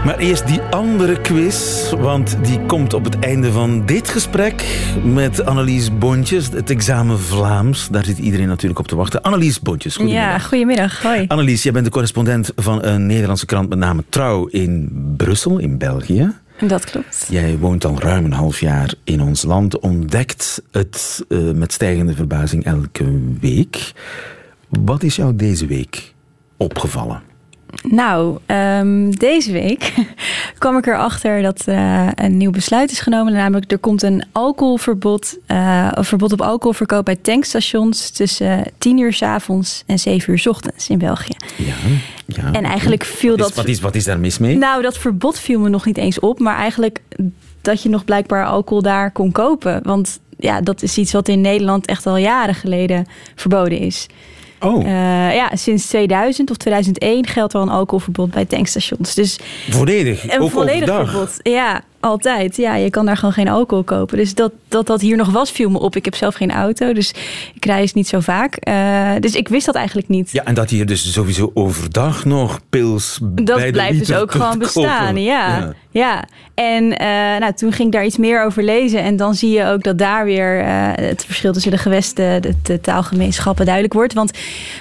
Maar 0.06 0.18
eerst 0.18 0.48
die 0.48 0.62
andere 0.62 1.22
quiz, 1.22 1.90
want 1.92 2.38
die 2.42 2.60
komt 2.66 2.94
op 2.94 3.04
het 3.04 3.20
einde 3.20 3.52
van 3.52 3.86
dit 3.86 4.10
gesprek 4.10 4.66
met 5.04 5.46
Annelies 5.46 5.98
Bontjes, 5.98 6.50
het 6.50 6.70
examen 6.70 7.20
Vlaams. 7.20 7.88
Daar 7.92 8.06
zit 8.06 8.18
iedereen 8.18 8.48
natuurlijk 8.48 8.80
op 8.80 8.88
te 8.88 8.96
wachten. 8.96 9.22
Annelies 9.22 9.60
Bontjes, 9.60 9.96
goedemiddag. 9.96 10.32
Ja, 10.32 10.40
goedemiddag. 10.40 11.02
Hoi. 11.02 11.26
Annelies, 11.28 11.64
jij 11.64 11.72
bent 11.72 11.86
de 11.86 11.92
correspondent 11.92 12.52
van 12.56 12.84
een 12.84 13.06
Nederlandse 13.06 13.46
krant 13.46 13.70
met 13.70 13.78
name 13.78 14.04
Trouw 14.10 14.46
in 14.46 14.90
Brussel, 15.18 15.58
in 15.58 15.78
België. 15.78 16.32
Dat 16.60 16.84
klopt. 16.84 17.28
Jij 17.30 17.58
woont 17.58 17.86
al 17.86 18.00
ruim 18.00 18.26
een 18.26 18.34
half 18.34 18.60
jaar 18.60 18.94
in 19.04 19.22
ons 19.22 19.44
land, 19.44 19.80
ontdekt 19.80 20.62
het 20.72 21.26
uh, 21.28 21.52
met 21.52 21.74
stijgende 21.74 22.14
verbazing 22.14 22.66
elke 22.66 23.20
week. 23.40 23.92
Wat 24.70 25.04
is 25.04 25.16
jou 25.16 25.36
deze 25.36 25.66
week 25.66 26.14
opgevallen? 26.58 27.32
Nou, 27.82 28.38
um, 28.48 29.18
deze 29.18 29.52
week 29.52 29.94
kwam 30.58 30.78
ik 30.78 30.88
erachter 30.88 31.42
dat 31.42 31.64
uh, 31.68 32.08
een 32.16 32.38
nieuw 32.38 32.52
besluit 32.52 32.92
is 32.92 33.00
genomen. 33.00 33.34
Namelijk, 33.34 33.72
er 33.72 33.78
komt 33.78 34.04
een 34.04 34.26
alcoholverbod, 34.32 35.38
uh, 35.48 35.88
een 35.92 36.06
verbod 36.06 36.32
op 36.32 36.42
alcoholverkoop 36.42 37.06
bij 37.06 37.16
tankstations 37.16 38.10
tussen 38.10 38.64
10 38.78 38.98
uur 38.98 39.14
s 39.14 39.22
avonds 39.22 39.84
en 39.86 40.00
7 40.00 40.32
uur 40.32 40.40
s 40.40 40.48
ochtends 40.48 40.90
in 40.90 40.98
België. 40.98 41.36
Ja, 41.56 41.74
ja. 42.26 42.52
En 42.52 42.64
eigenlijk 42.64 43.04
viel 43.04 43.38
wat 43.38 43.40
is, 43.40 43.46
dat. 43.46 43.56
Wat 43.56 43.68
is, 43.68 43.80
wat 43.80 43.96
is 43.96 44.04
daar 44.04 44.20
mis 44.20 44.38
mee? 44.38 44.58
Nou, 44.58 44.82
dat 44.82 44.98
verbod 44.98 45.40
viel 45.40 45.60
me 45.60 45.70
nog 45.70 45.86
niet 45.86 45.98
eens 45.98 46.20
op, 46.20 46.40
maar 46.40 46.58
eigenlijk 46.58 47.02
dat 47.62 47.84
je 47.84 47.90
nog 47.90 48.06
blijkbaar 48.06 48.46
alcohol 48.46 48.82
daar 48.82 49.12
kon 49.12 49.32
kopen. 49.32 49.80
Want 49.84 50.20
ja, 50.38 50.62
dat 50.62 50.82
is 50.82 50.98
iets 50.98 51.12
wat 51.12 51.28
in 51.28 51.42
Nederland 51.42 51.86
echt 51.86 52.06
al 52.06 52.18
jaren 52.18 52.56
geleden 52.56 53.06
verboden 53.36 53.80
is. 53.80 54.08
Oh. 54.64 54.84
Uh, 54.86 55.36
ja, 55.36 55.56
sinds 55.56 55.88
2000 55.88 56.50
of 56.50 56.58
2001 56.58 57.28
geldt 57.28 57.56
al 57.56 57.62
een 57.62 57.70
alcoholverbod 57.70 58.32
bij 58.32 58.46
tankstations. 58.46 59.14
Dus 59.14 59.40
volledig, 59.70 60.24
een 60.24 60.42
ook 60.42 60.52
volledig 60.52 60.90
overdag. 60.90 61.10
verbod. 61.10 61.40
Ja, 61.42 61.82
altijd. 62.00 62.58
Ja, 62.58 62.76
je 62.76 62.90
kan 62.90 63.06
daar 63.06 63.18
gewoon 63.18 63.34
geen 63.34 63.48
alcohol 63.48 63.84
kopen. 63.84 64.18
Dus 64.18 64.36
dat, 64.36 64.52
dat 64.68 64.88
dat 64.88 65.02
hier 65.02 65.18
nog 65.18 65.32
was, 65.32 65.52
viel 65.52 65.70
me 65.70 65.80
op. 65.80 65.96
Ik 65.96 66.06
heb 66.06 66.16
zelf 66.16 66.36
geen 66.36 66.52
auto, 66.52 66.94
dus 66.94 67.14
ik 67.54 67.66
reis 67.66 67.94
niet 67.94 68.08
zo 68.08 68.20
vaak. 68.20 68.58
Uh, 68.68 69.12
dus 69.20 69.36
ik 69.36 69.48
wist 69.48 69.66
dat 69.66 69.76
eigenlijk 69.76 70.08
niet. 70.08 70.32
Ja, 70.32 70.44
en 70.44 70.54
dat 70.54 70.70
hier 70.70 70.86
dus 70.86 71.14
sowieso 71.14 71.52
overdag 71.54 72.26
nog 72.26 72.60
pils 72.70 73.20
dat 73.22 73.56
bij 73.56 73.66
de 73.66 73.72
blijft 73.72 74.00
dus 74.00 74.14
ook 74.14 74.32
gewoon 74.32 74.60
bestaan, 74.60 75.22
ja. 75.22 75.74
Ja. 75.94 76.24
En 76.54 76.84
uh, 76.84 76.98
nou, 77.40 77.54
toen 77.54 77.72
ging 77.72 77.88
ik 77.88 77.94
daar 77.94 78.06
iets 78.06 78.18
meer 78.18 78.44
over 78.44 78.64
lezen. 78.64 79.02
En 79.02 79.16
dan 79.16 79.36
zie 79.36 79.52
je 79.52 79.66
ook 79.66 79.84
dat 79.84 79.98
daar 79.98 80.26
weer 80.26 80.62
uh, 80.62 80.90
het 80.94 81.26
verschil 81.26 81.54
tussen 81.54 81.72
de 81.72 81.78
gewesten, 81.78 82.42
de, 82.42 82.54
de, 82.64 82.82
taalgemeenschappen 82.82 83.66
duidelijk 83.66 83.94
wordt. 83.94 84.14
Want 84.14 84.32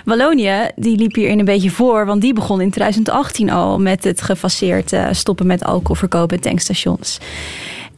Wallonië, 0.04 0.68
die 0.76 0.96
liep 0.96 1.14
hierin 1.14 1.38
een 1.38 1.44
beetje 1.44 1.70
voor. 1.70 2.06
Want 2.06 2.20
die 2.20 2.32
begon 2.32 2.60
in 2.60 2.70
2018 2.70 3.50
al 3.50 3.80
met 3.80 4.04
het 4.04 4.22
gefaseerd 4.22 4.92
uh, 4.92 5.06
stoppen 5.10 5.46
met 5.46 5.64
alcoholverkoop 5.64 6.32
in 6.32 6.40
tankstations. 6.40 7.18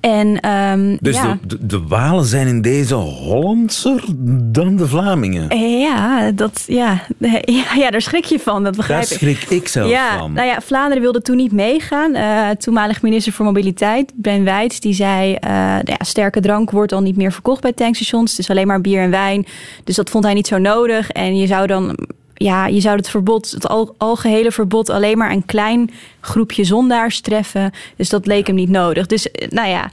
En, 0.04 0.50
um, 0.50 0.96
dus 1.00 1.16
ja. 1.16 1.38
de, 1.46 1.66
de, 1.66 1.82
Walen 1.82 2.24
zijn 2.24 2.46
in 2.46 2.62
deze 2.62 2.94
Hollandser 2.94 4.04
dan 4.42 4.76
de 4.76 4.88
Vlamingen? 4.88 5.58
Ja, 5.58 6.30
dat, 6.30 6.64
ja, 6.66 7.02
ja, 7.18 7.40
ja, 7.82 7.90
daar 7.90 8.00
schrik 8.00 8.24
je 8.24 8.38
van, 8.38 8.64
dat 8.64 8.76
begrijp 8.76 9.02
daar 9.02 9.12
ik. 9.12 9.18
schrik 9.18 9.50
ik 9.50 9.68
zelf 9.68 9.90
ja, 9.90 10.18
van. 10.18 10.32
Nou 10.32 10.46
ja, 10.46 10.60
Vlaanderen 10.60 11.02
wilde 11.02 11.22
toen 11.22 11.36
niet 11.36 11.52
meegaan. 11.52 12.16
Uh, 12.16 12.50
toenmalig 12.50 13.02
minister 13.02 13.32
voor 13.32 13.44
Mobiliteit, 13.44 14.12
Ben 14.14 14.44
Wijts, 14.44 14.80
die 14.80 14.94
zei... 14.94 15.30
Uh, 15.30 15.38
ja, 15.84 15.96
sterke 15.98 16.40
drank 16.40 16.70
wordt 16.70 16.92
al 16.92 17.00
niet 17.00 17.16
meer 17.16 17.32
verkocht 17.32 17.60
bij 17.60 17.72
tankstations. 17.72 18.30
Het 18.30 18.40
is 18.40 18.50
alleen 18.50 18.66
maar 18.66 18.80
bier 18.80 19.00
en 19.00 19.10
wijn. 19.10 19.46
Dus 19.84 19.96
dat 19.96 20.10
vond 20.10 20.24
hij 20.24 20.34
niet 20.34 20.46
zo 20.46 20.58
nodig. 20.58 21.10
En 21.10 21.36
je 21.36 21.46
zou 21.46 21.66
dan 21.66 21.96
ja, 22.34 22.66
je 22.66 22.80
zou 22.80 22.96
het 22.96 23.10
verbod, 23.10 23.50
het 23.50 23.68
al, 23.68 23.94
algehele 23.98 24.52
verbod, 24.52 24.90
alleen 24.90 25.18
maar 25.18 25.30
een 25.30 25.46
klein 25.46 25.90
groepje 26.20 26.64
zondaars 26.64 27.20
treffen. 27.20 27.72
Dus 27.96 28.08
dat 28.08 28.26
leek 28.26 28.46
hem 28.46 28.56
niet 28.56 28.68
nodig. 28.68 29.06
Dus 29.06 29.28
nou 29.48 29.68
ja. 29.68 29.90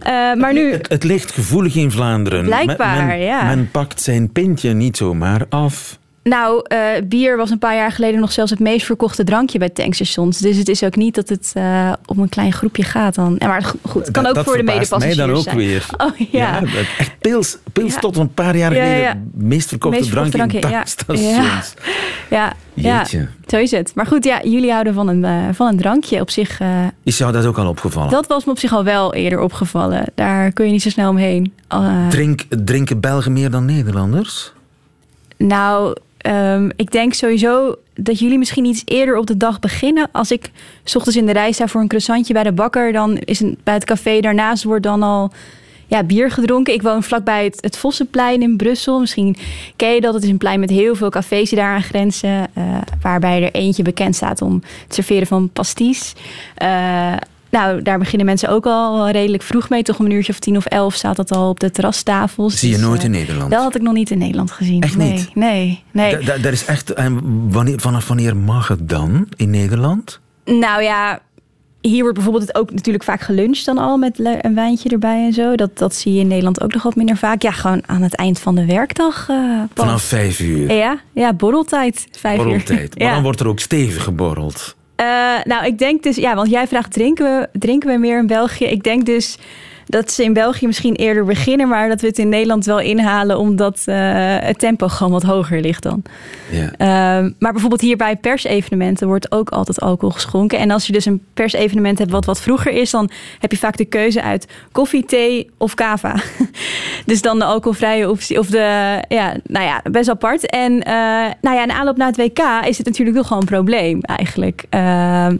Uh, 0.00 0.40
maar 0.40 0.52
nu. 0.52 0.72
Het, 0.72 0.88
het, 0.88 1.04
ligt 1.04 1.32
gevoelig 1.32 1.74
in 1.74 1.90
Vlaanderen. 1.90 2.44
Blijkbaar, 2.44 3.06
men, 3.06 3.18
ja. 3.18 3.44
Men 3.44 3.70
pakt 3.70 4.00
zijn 4.00 4.32
pintje 4.32 4.72
niet 4.72 4.96
zomaar 4.96 5.46
af. 5.48 5.97
Nou, 6.28 6.64
uh, 6.72 6.78
bier 7.04 7.36
was 7.36 7.50
een 7.50 7.58
paar 7.58 7.74
jaar 7.74 7.92
geleden 7.92 8.20
nog 8.20 8.32
zelfs 8.32 8.50
het 8.50 8.60
meest 8.60 8.86
verkochte 8.86 9.24
drankje 9.24 9.58
bij 9.58 9.68
tankstations. 9.68 10.38
Dus 10.38 10.56
het 10.56 10.68
is 10.68 10.82
ook 10.82 10.96
niet 10.96 11.14
dat 11.14 11.28
het 11.28 11.52
uh, 11.56 11.92
om 12.06 12.18
een 12.18 12.28
klein 12.28 12.52
groepje 12.52 12.82
gaat 12.82 13.14
dan. 13.14 13.36
Ja, 13.38 13.46
maar 13.46 13.72
goed, 13.82 14.02
het 14.02 14.10
kan 14.10 14.24
dat, 14.24 14.38
ook 14.38 14.44
voor 14.44 14.56
de 14.56 14.62
medepassagiers 14.62 15.16
mij 15.16 15.26
dan 15.26 15.36
ook 15.36 15.42
zijn. 15.42 15.56
weer. 15.56 15.86
Oh 15.98 16.18
ja. 16.30 16.60
ja 16.60 16.62
echt 16.98 17.18
pils, 17.18 17.56
pils 17.72 17.94
Ja. 17.94 18.00
tot 18.00 18.16
een 18.16 18.34
paar 18.34 18.56
jaar 18.56 18.74
Ja, 18.74 18.82
geleden 18.82 19.02
ja. 19.02 19.16
meest 19.34 19.68
verkochte 19.68 19.98
Meest 19.98 20.10
drankje 20.10 20.58
in 20.58 20.60
tankstations. 20.60 21.74
Ja, 22.30 22.52
ja, 22.74 23.04
zo 23.46 23.56
is 23.56 23.70
het. 23.70 23.92
Maar 23.94 24.06
goed, 24.06 24.24
ja, 24.24 24.40
jullie 24.42 24.70
houden 24.72 24.94
van 24.94 25.08
een, 25.08 25.24
uh, 25.24 25.48
van 25.52 25.66
een 25.66 25.76
drankje 25.76 26.20
op 26.20 26.30
zich. 26.30 26.60
Is 27.02 27.18
jou 27.18 27.32
dat 27.32 27.46
ook 27.46 27.58
al 27.58 27.68
opgevallen? 27.68 28.10
dat 28.10 28.26
was 28.26 28.44
me 28.44 28.50
op 28.50 28.58
zich 28.58 28.72
al 28.72 28.84
wel 28.84 29.14
eerder 29.14 29.40
opgevallen. 29.40 30.04
Daar 30.14 30.52
kun 30.52 30.66
je 30.66 30.72
niet 30.72 30.82
zo 30.82 30.90
snel 30.90 31.10
omheen. 31.10 31.54
Drink, 32.08 32.42
drinken 32.48 33.00
Belgen 33.00 33.32
meer 33.32 33.50
dan 33.50 33.64
Nederlanders? 33.64 34.52
Nou, 35.36 35.96
um, 36.28 36.70
ik 36.76 36.90
denk 36.90 37.14
sowieso 37.14 37.76
dat 37.94 38.18
jullie 38.18 38.38
misschien 38.38 38.64
iets 38.64 38.82
eerder 38.84 39.16
op 39.16 39.26
de 39.26 39.36
dag 39.36 39.60
beginnen. 39.60 40.08
Als 40.12 40.30
ik 40.30 40.50
s 40.84 40.96
ochtends 40.96 41.18
in 41.18 41.26
de 41.26 41.32
rij 41.32 41.52
sta 41.52 41.66
voor 41.66 41.80
een 41.80 41.88
croissantje 41.88 42.32
bij 42.32 42.42
de 42.42 42.52
bakker, 42.52 42.92
dan 42.92 43.16
is 43.16 43.40
een, 43.40 43.58
bij 43.64 43.74
het 43.74 43.84
café 43.84 44.20
daarnaast 44.20 44.64
wordt 44.64 44.82
dan 44.82 45.02
al 45.02 45.32
ja, 45.86 46.02
bier 46.02 46.30
gedronken. 46.30 46.74
Ik 46.74 46.82
woon 46.82 47.02
vlakbij 47.02 47.44
het, 47.44 47.58
het 47.60 47.76
Vossenplein 47.76 48.42
in 48.42 48.56
Brussel. 48.56 49.00
Misschien 49.00 49.36
ken 49.76 49.94
je 49.94 50.00
dat. 50.00 50.14
Het 50.14 50.22
is 50.22 50.28
een 50.28 50.38
plein 50.38 50.60
met 50.60 50.70
heel 50.70 50.94
veel 50.94 51.10
cafés 51.10 51.48
die 51.48 51.58
daaraan 51.58 51.82
grenzen. 51.82 52.46
Uh, 52.58 52.78
waarbij 53.02 53.42
er 53.42 53.52
eentje 53.52 53.82
bekend 53.82 54.16
staat 54.16 54.42
om 54.42 54.62
het 54.84 54.94
serveren 54.94 55.26
van 55.26 55.50
pasties. 55.52 56.12
Uh, 56.62 57.16
nou, 57.50 57.82
daar 57.82 57.98
beginnen 57.98 58.26
mensen 58.26 58.48
ook 58.48 58.66
al 58.66 59.08
redelijk 59.10 59.42
vroeg 59.42 59.68
mee. 59.68 59.82
Toch 59.82 59.98
om 59.98 60.04
een 60.04 60.12
uurtje 60.12 60.32
of 60.32 60.38
tien 60.38 60.56
of 60.56 60.64
elf 60.64 60.94
staat 60.94 61.16
dat 61.16 61.30
al 61.32 61.48
op 61.48 61.60
de 61.60 61.70
terrastafels. 61.70 62.58
Zie 62.58 62.68
je 62.70 62.74
Dus, 62.76 62.84
nooit 62.84 62.98
uh, 62.98 63.04
in 63.04 63.10
Nederland? 63.10 63.50
Dat 63.50 63.62
had 63.62 63.74
ik 63.74 63.82
nog 63.82 63.94
niet 63.94 64.10
in 64.10 64.18
Nederland 64.18 64.50
gezien. 64.50 64.82
Echt 64.82 64.96
nee, 64.96 65.12
niet? 65.12 65.34
Nee, 65.34 65.82
nee. 65.90 66.12
Da- 66.18 66.20
da- 66.24 66.38
Daar 66.38 66.52
is 66.52 66.64
echt, 66.64 66.92
en 66.92 67.20
wanneer, 67.52 67.80
vanaf 67.80 68.08
wanneer 68.08 68.36
mag 68.36 68.68
het 68.68 68.88
dan 68.88 69.28
in 69.36 69.50
Nederland? 69.50 70.20
Nou 70.44 70.82
ja, 70.82 71.20
hier 71.80 72.00
wordt 72.00 72.14
bijvoorbeeld 72.14 72.46
het 72.46 72.56
ook 72.56 72.70
natuurlijk 72.72 73.04
vaak 73.04 73.20
geluncht 73.20 73.64
dan 73.64 73.78
al 73.78 73.96
met 73.96 74.18
een 74.42 74.54
wijntje 74.54 74.88
erbij 74.88 75.24
en 75.26 75.32
zo. 75.32 75.54
Dat, 75.54 75.78
dat 75.78 75.94
zie 75.94 76.12
je 76.12 76.20
in 76.20 76.26
Nederland 76.26 76.62
ook 76.62 76.72
nog 76.74 76.82
wat 76.82 76.96
minder 76.96 77.16
vaak. 77.16 77.42
Ja, 77.42 77.50
gewoon 77.50 77.82
aan 77.86 78.02
het 78.02 78.14
eind 78.14 78.38
van 78.38 78.54
de 78.54 78.64
werkdag. 78.66 79.28
eh. 79.28 79.36
Vanaf 79.74 80.02
vijf 80.02 80.40
uur. 80.40 80.72
Ja, 80.72 80.98
ja, 81.12 81.32
borreltijd. 81.32 82.06
Vijf 82.10 82.36
Borreltijd. 82.36 82.80
uur. 82.92 82.98
Maar 82.98 83.06
Ja. 83.08 83.14
dan 83.14 83.22
wordt 83.22 83.40
er 83.40 83.48
ook 83.48 83.60
stevig 83.60 84.02
geborreld. 84.04 84.76
Eh, 84.98 85.06
nou, 85.44 85.66
ik 85.66 85.78
denk 85.78 86.02
dus, 86.02 86.16
ja, 86.16 86.34
want 86.34 86.50
jij 86.50 86.66
vraagt 86.66 86.92
drinken 86.92 87.24
we, 87.24 87.58
drinken 87.58 87.88
we 87.90 87.98
meer 87.98 88.18
in 88.18 88.26
België? 88.26 88.64
Ik 88.64 88.82
denk 88.82 89.06
dus 89.06 89.38
dat 89.88 90.12
ze 90.12 90.24
in 90.24 90.32
België 90.32 90.66
misschien 90.66 90.94
eerder 90.94 91.24
beginnen, 91.24 91.68
maar 91.68 91.88
dat 91.88 92.00
we 92.00 92.06
het 92.06 92.18
in 92.18 92.28
Nederland 92.28 92.64
wel 92.64 92.80
inhalen 92.80 93.38
omdat 93.38 93.82
eh, 93.84 93.96
het 94.40 94.58
tempo 94.58 94.88
gewoon 94.88 95.12
wat 95.12 95.22
hoger 95.22 95.60
ligt 95.60 95.82
dan. 95.82 96.02
Ja. 96.50 96.72
Ehm, 96.76 97.30
maar 97.38 97.52
bijvoorbeeld 97.52 97.80
hier 97.80 97.96
bij 97.96 98.16
persevenementen 98.16 99.06
wordt 99.06 99.32
ook 99.32 99.50
altijd 99.50 99.80
alcohol 99.80 100.14
geschonken. 100.14 100.58
En 100.58 100.70
als 100.70 100.86
je 100.86 100.92
dus 100.92 101.04
een 101.04 101.22
persevenement 101.34 101.98
hebt 101.98 102.10
wat 102.10 102.24
wat 102.24 102.40
vroeger 102.40 102.72
is, 102.72 102.90
dan 102.90 103.10
heb 103.38 103.50
je 103.50 103.58
vaak 103.58 103.76
de 103.76 103.84
keuze 103.84 104.22
uit 104.22 104.46
koffie, 104.72 105.04
thee 105.04 105.50
of 105.56 105.74
cava. 105.74 106.14
dus 107.06 107.22
dan 107.22 107.38
de 107.38 107.44
alcoholvrije 107.44 108.10
optie. 108.10 108.38
Of 108.38 108.46
de, 108.46 108.98
ja, 109.08 109.36
nou 109.44 109.64
ja, 109.64 109.82
best 109.90 110.08
apart. 110.08 110.46
En 110.46 110.82
eh, 110.82 110.92
nou 111.40 111.56
ja, 111.56 111.62
in 111.62 111.72
aanloop 111.72 111.96
naar 111.96 112.06
het 112.06 112.16
WK 112.16 112.66
is 112.66 112.78
het 112.78 112.86
natuurlijk 112.86 113.16
toch 113.16 113.26
gewoon 113.26 113.42
een 113.42 113.48
probleem 113.48 114.00
eigenlijk. 114.00 114.64
Ehm, 114.68 115.36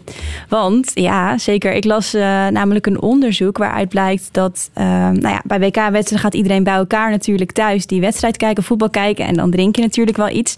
want 0.49 0.91
ja, 0.93 1.37
zeker. 1.37 1.73
Ik 1.73 1.85
las 1.85 2.13
eh, 2.13 2.47
namelijk 2.47 2.85
een 2.85 3.01
onderzoek 3.01 3.57
waaruit 3.57 3.89
blijkt 3.89 4.29
dat 4.39 4.69
ehm, 4.73 5.13
nou 5.13 5.33
ja, 5.33 5.41
bij 5.43 5.59
WK-wedstrijden 5.59 6.19
gaat 6.19 6.33
iedereen 6.33 6.63
bij 6.63 6.73
elkaar 6.73 7.09
natuurlijk 7.09 7.51
thuis 7.51 7.85
die 7.85 8.01
wedstrijd 8.01 8.37
kijken, 8.37 8.63
voetbal 8.63 8.89
kijken. 8.89 9.25
En 9.25 9.33
dan 9.33 9.51
drink 9.51 9.75
je 9.75 9.81
natuurlijk 9.81 10.17
wel 10.17 10.29
iets. 10.29 10.55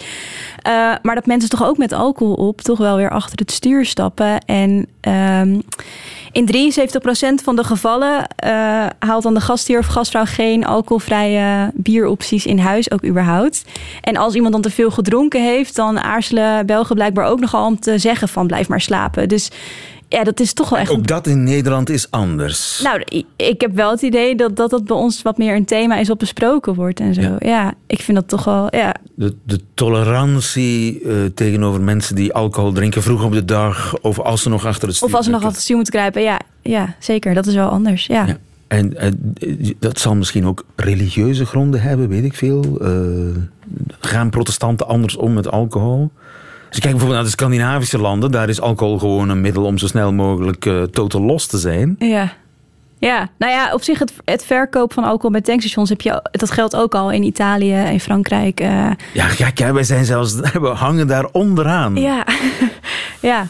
Uh, 0.67 0.73
maar 1.01 1.15
dat 1.15 1.25
mensen 1.25 1.49
toch 1.49 1.63
ook 1.63 1.77
met 1.77 1.91
alcohol 1.91 2.33
op 2.33 2.61
toch 2.61 2.77
wel 2.77 2.95
weer 2.95 3.09
achter 3.09 3.39
het 3.39 3.51
stuur 3.51 3.85
stappen. 3.85 4.45
En 4.45 4.87
um, 5.41 5.61
in 6.31 6.71
73% 7.39 7.43
van 7.43 7.55
de 7.55 7.63
gevallen 7.63 8.27
uh, 8.45 8.85
haalt 8.99 9.23
dan 9.23 9.33
de 9.33 9.41
gastheer 9.41 9.79
of 9.79 9.85
gastvrouw 9.85 10.25
geen 10.25 10.65
alcoholvrije 10.65 11.71
bieropties 11.73 12.45
in 12.45 12.59
huis, 12.59 12.91
ook 12.91 13.05
überhaupt. 13.05 13.65
En 14.01 14.17
als 14.17 14.35
iemand 14.35 14.53
dan 14.53 14.61
te 14.61 14.69
veel 14.69 14.91
gedronken 14.91 15.43
heeft, 15.43 15.75
dan 15.75 15.99
aarzelen 15.99 16.65
Belgen 16.65 16.95
blijkbaar 16.95 17.25
ook 17.25 17.39
nogal 17.39 17.65
om 17.65 17.79
te 17.79 17.97
zeggen 17.97 18.27
van 18.27 18.47
blijf 18.47 18.67
maar 18.67 18.81
slapen. 18.81 19.29
Dus 19.29 19.51
ja, 20.11 20.23
dat 20.23 20.39
is 20.39 20.53
toch 20.53 20.69
wel 20.69 20.79
echt. 20.79 20.91
Ook 20.91 21.07
dat 21.07 21.27
in 21.27 21.43
Nederland 21.43 21.89
is 21.89 22.11
anders. 22.11 22.81
Nou, 22.83 23.23
ik 23.35 23.61
heb 23.61 23.75
wel 23.75 23.91
het 23.91 24.01
idee 24.01 24.35
dat 24.35 24.55
dat, 24.55 24.69
dat 24.69 24.83
bij 24.85 24.95
ons 24.95 25.21
wat 25.21 25.37
meer 25.37 25.55
een 25.55 25.65
thema 25.65 25.97
is 25.97 26.07
wat 26.07 26.17
besproken 26.17 26.73
wordt 26.73 26.99
en 26.99 27.13
zo. 27.13 27.21
Ja, 27.21 27.37
ja 27.39 27.73
ik 27.87 28.01
vind 28.01 28.17
dat 28.17 28.27
toch 28.27 28.43
wel. 28.43 28.75
Ja. 28.75 28.95
De, 29.15 29.35
de 29.43 29.59
tolerantie 29.73 31.01
uh, 31.01 31.25
tegenover 31.25 31.81
mensen 31.81 32.15
die 32.15 32.33
alcohol 32.33 32.71
drinken 32.71 33.03
vroeg 33.03 33.23
op 33.23 33.31
de 33.31 33.45
dag, 33.45 33.97
of 34.01 34.19
als 34.19 34.41
ze 34.41 34.49
nog 34.49 34.65
achter 34.65 34.87
het 34.87 34.95
stuur 34.95 35.07
Of 35.07 35.15
als 35.15 35.25
ze 35.25 35.31
nog 35.31 35.39
achter 35.39 35.55
het 35.55 35.63
stuur 35.63 35.75
moeten 35.75 35.93
kruipen. 35.93 36.21
Ja, 36.21 36.39
ja, 36.61 36.95
zeker. 36.99 37.33
Dat 37.33 37.45
is 37.45 37.55
wel 37.55 37.69
anders. 37.69 38.05
Ja. 38.05 38.25
ja. 38.25 38.37
En 38.67 38.93
uh, 39.39 39.71
dat 39.79 39.99
zal 39.99 40.15
misschien 40.15 40.45
ook 40.45 40.65
religieuze 40.75 41.45
gronden 41.45 41.81
hebben, 41.81 42.07
weet 42.07 42.23
ik 42.23 42.33
veel. 42.33 42.77
Uh, 42.81 43.35
gaan 43.99 44.29
protestanten 44.29 44.87
anders 44.87 45.15
om 45.15 45.33
met 45.33 45.51
alcohol? 45.51 46.11
Als 46.71 46.79
je 46.79 46.85
kijkt 46.85 46.97
bijvoorbeeld 46.97 47.13
naar 47.13 47.23
de 47.23 47.43
Scandinavische 47.43 47.97
landen, 47.97 48.31
daar 48.31 48.49
is 48.49 48.61
alcohol 48.61 48.97
gewoon 48.99 49.29
een 49.29 49.41
middel 49.41 49.63
om 49.63 49.77
zo 49.77 49.87
snel 49.87 50.13
mogelijk 50.13 50.65
uh, 50.65 50.83
totaal 50.83 51.21
los 51.21 51.45
te 51.47 51.57
zijn. 51.57 51.95
Ja. 51.99 52.33
Ja, 52.99 53.29
nou 53.37 53.51
ja, 53.51 53.73
op 53.73 53.83
zich 53.83 53.99
het, 53.99 54.13
het 54.25 54.45
verkoop 54.45 54.93
van 54.93 55.03
alcohol 55.03 55.31
bij 55.31 55.41
tankstations 55.41 55.89
heb 55.89 56.01
je, 56.01 56.29
dat 56.31 56.51
geldt 56.51 56.75
ook 56.75 56.95
al 56.95 57.11
in 57.11 57.23
Italië 57.23 57.73
en 57.73 57.99
Frankrijk. 57.99 58.61
Uh. 58.61 58.91
Ja, 59.13 59.27
kijk, 59.27 59.59
ja, 59.59 59.73
wij 59.73 59.83
zijn 59.83 60.05
zelfs, 60.05 60.35
we 60.65 60.67
hangen 60.67 61.07
daar 61.07 61.25
onderaan. 61.31 61.95
Ja, 61.95 62.25
ja. 63.21 63.47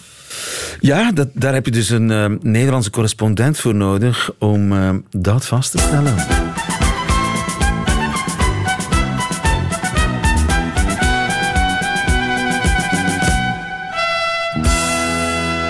Ja, 0.80 1.12
dat, 1.12 1.28
daar 1.34 1.54
heb 1.54 1.66
je 1.66 1.72
dus 1.72 1.90
een 1.90 2.10
uh, 2.10 2.26
Nederlandse 2.42 2.90
correspondent 2.90 3.60
voor 3.60 3.76
nodig 3.76 4.32
om 4.38 5.04
dat 5.10 5.46
vast 5.46 5.72
te 5.72 5.78
stellen. 5.78 6.16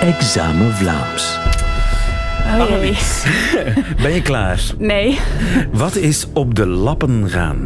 Examen 0.01 0.71
Vlaams. 0.71 1.39
Oh 2.59 2.69
jee. 2.69 2.97
Ben 4.03 4.11
je 4.13 4.21
klaar? 4.21 4.63
Nee. 4.77 5.19
Wat 5.71 5.95
is 5.95 6.27
op 6.33 6.55
de 6.55 6.67
lappen 6.67 7.29
gaan? 7.29 7.57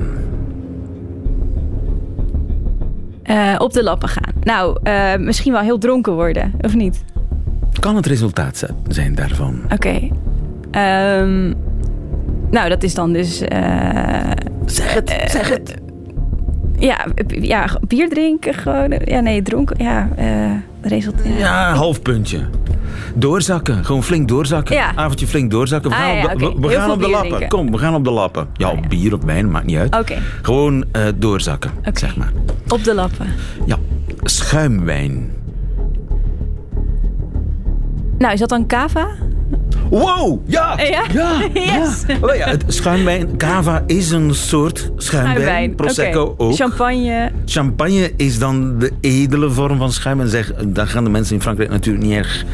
Uh, 3.24 3.56
op 3.58 3.74
de 3.74 3.84
lappen 3.84 4.10
gaan. 4.10 4.34
Nou, 4.44 4.78
uh, 4.84 5.16
misschien 5.16 5.52
wel 5.52 5.62
heel 5.62 5.78
dronken 5.78 6.14
worden, 6.14 6.54
of 6.62 6.74
niet? 6.74 7.04
Kan 7.80 7.96
het 7.96 8.06
resultaat 8.06 8.66
zijn 8.88 9.16
daarvan? 9.16 9.62
Oké. 9.64 9.74
Okay. 10.72 11.20
Um, 11.20 11.54
nou, 12.52 12.70
dat 12.70 12.84
is 12.84 12.94
dan 12.94 13.14
dus. 13.14 13.42
Uh, 13.42 13.48
zeg 14.66 14.94
het, 14.94 15.26
zeg 15.28 15.50
het. 15.50 15.76
Ja, 16.78 17.06
ja, 17.28 17.70
bier 17.88 18.10
drinken 18.10 18.54
gewoon. 18.54 19.00
Ja, 19.06 19.20
nee, 19.20 19.42
dronken. 19.42 19.84
Ja, 19.84 20.10
resultaat. 20.18 20.52
Ja. 20.90 21.38
ja, 21.38 21.74
half 21.74 22.02
puntje. 22.02 22.40
Doorzakken, 23.16 23.86
gewoon 23.86 24.04
flink 24.04 24.28
doorzakken. 24.28 24.76
Ja. 24.76 24.96
Avondje 24.96 25.28
flink 25.28 25.52
doorzakken. 25.52 25.90
We 25.90 25.96
ah, 25.96 26.02
gaan 26.02 26.16
ja, 26.16 26.24
op 26.24 26.40
de, 26.40 26.46
okay. 26.46 26.62
we, 26.62 26.68
we 26.68 26.74
gaan 26.74 26.92
op 26.92 27.02
de 27.02 27.10
lappen. 27.10 27.30
Drinken. 27.30 27.50
Kom, 27.50 27.72
we 27.72 27.78
gaan 27.78 27.96
op 27.96 28.04
de 28.04 28.12
lappen. 28.12 28.48
Ja, 28.54 28.68
ah, 28.68 28.80
ja. 28.82 28.88
bier 28.88 29.14
of 29.14 29.24
wijn, 29.24 29.52
maakt 29.52 29.66
niet 29.66 29.78
uit. 29.78 29.96
Okay. 29.96 30.20
Gewoon 30.42 30.86
uh, 30.96 31.02
doorzakken, 31.16 31.72
okay. 31.80 31.94
zeg 31.96 32.16
maar. 32.16 32.32
Op 32.68 32.84
de 32.84 32.94
lappen. 32.94 33.28
Ja, 33.66 33.78
schuimwijn. 34.24 35.32
Nou, 38.18 38.34
is 38.34 38.40
dat 38.40 38.50
dan 38.50 38.68
cava? 38.68 39.08
Wow, 39.90 40.42
ja! 40.46 40.80
Ja? 40.82 41.04
Ja, 41.14 41.40
yes. 41.54 42.04
ja. 42.08 42.18
Oh, 42.22 42.36
ja 42.36 42.48
het 42.48 42.64
schuimwijn, 42.68 43.38
cava 43.38 43.84
is 43.88 44.12
een 44.12 44.36
soort 44.36 44.92
schuimwijn. 44.98 45.76
Prosecco 45.76 46.22
okay. 46.22 46.48
ook. 46.48 46.56
Champagne. 46.56 47.32
Champagne 47.46 48.14
is 48.18 48.40
dan 48.40 48.80
de 48.80 48.92
edele 49.02 49.50
vorm 49.50 49.78
van 49.78 49.92
schuim. 49.92 50.22
En 50.22 50.30
zeg, 50.30 50.54
daar 50.68 50.88
gaan 50.88 51.04
de 51.04 51.10
mensen 51.10 51.36
in 51.36 51.42
Frankrijk 51.42 51.70
natuurlijk 51.70 52.06
niet 52.06 52.14
erg 52.14 52.46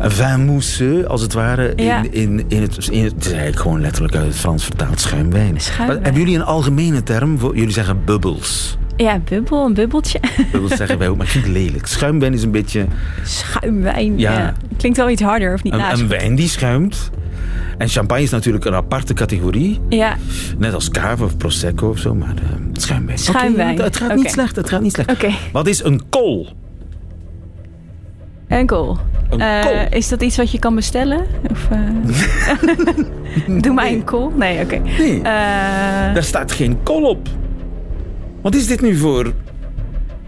vin 0.00 0.44
mousseux, 0.44 1.06
als 1.06 1.20
het 1.20 1.32
ware. 1.32 1.72
Ja. 1.76 2.02
In, 2.02 2.12
in, 2.12 2.44
in, 2.48 2.62
het, 2.62 2.88
in 2.88 3.04
het, 3.04 3.12
het 3.12 3.24
is 3.24 3.30
eigenlijk 3.30 3.60
gewoon 3.60 3.80
letterlijk 3.80 4.14
uit 4.14 4.26
het 4.26 4.36
Frans 4.36 4.64
vertaald 4.64 5.00
schuimwijn. 5.00 5.60
schuimwijn. 5.60 5.88
Maar, 5.88 6.04
hebben 6.04 6.22
jullie 6.22 6.36
een 6.36 6.44
algemene 6.44 7.02
term? 7.02 7.38
Voor, 7.38 7.56
jullie 7.56 7.72
zeggen 7.72 8.04
bubbels. 8.04 8.76
Ja, 8.96 9.18
bubbel, 9.18 9.64
een 9.64 9.74
bubbeltje. 9.74 10.20
Bubbels 10.52 10.76
zeggen 10.76 10.98
wij 10.98 11.08
ook, 11.08 11.16
maar 11.16 11.26
ik 11.26 11.32
vind 11.32 11.44
het 11.44 11.52
lelijk. 11.52 11.86
Schuimwijn 11.86 12.32
is 12.34 12.42
een 12.42 12.50
beetje... 12.50 12.86
Schuimwijn, 13.24 14.18
ja. 14.18 14.32
Ja. 14.38 14.52
Klinkt 14.76 14.98
wel 14.98 15.10
iets 15.10 15.22
harder, 15.22 15.54
of 15.54 15.62
niet? 15.62 15.72
Een, 15.72 15.78
Nou, 15.78 16.00
een 16.00 16.08
wijn 16.08 16.34
die 16.34 16.48
schuimt. 16.48 17.10
En 17.78 17.88
champagne 17.88 18.22
is 18.22 18.30
natuurlijk 18.30 18.64
een 18.64 18.74
aparte 18.74 19.14
categorie. 19.14 19.80
Ja, 19.88 20.16
Net 20.58 20.74
als 20.74 20.90
cava 20.90 21.24
of 21.24 21.36
prosecco 21.36 21.88
of 21.88 21.98
zo, 21.98 22.14
maar 22.14 22.34
uh, 22.42 22.48
schuimwijn. 22.72 23.18
Schuimwijn. 23.18 23.80
Het 23.80 23.96
gaat 23.96 24.14
niet 24.14 24.30
slecht, 24.30 24.56
het 24.56 24.68
gaat 24.68 24.80
niet 24.80 24.92
slecht. 24.92 25.10
oké. 25.10 25.30
Wat 25.52 25.66
is 25.66 25.84
een 25.84 26.02
kool? 26.08 26.48
En 28.46 28.66
kool. 28.66 28.98
Een 29.30 29.40
Eh, 29.40 29.60
kool? 29.62 29.72
is 29.90 30.08
dat 30.08 30.22
iets 30.22 30.36
wat 30.36 30.50
je 30.50 30.58
kan 30.58 30.74
bestellen? 30.74 31.26
Of, 31.50 31.68
eh, 31.70 31.78
Doe 33.62 33.74
mij 33.74 33.92
een 33.92 34.04
kool? 34.04 34.32
Nee, 34.36 34.60
oké. 34.64 34.78
Nee. 34.98 35.22
Daar 36.14 36.22
staat 36.22 36.52
geen 36.52 36.82
kool 36.82 37.02
op. 37.02 37.28
Wat 38.42 38.54
is 38.54 38.66
dit 38.66 38.80
nu 38.80 38.96
voor 38.96 39.32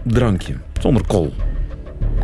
drankje? 0.03 0.53
Zonder 0.81 1.03
kool. 1.07 1.33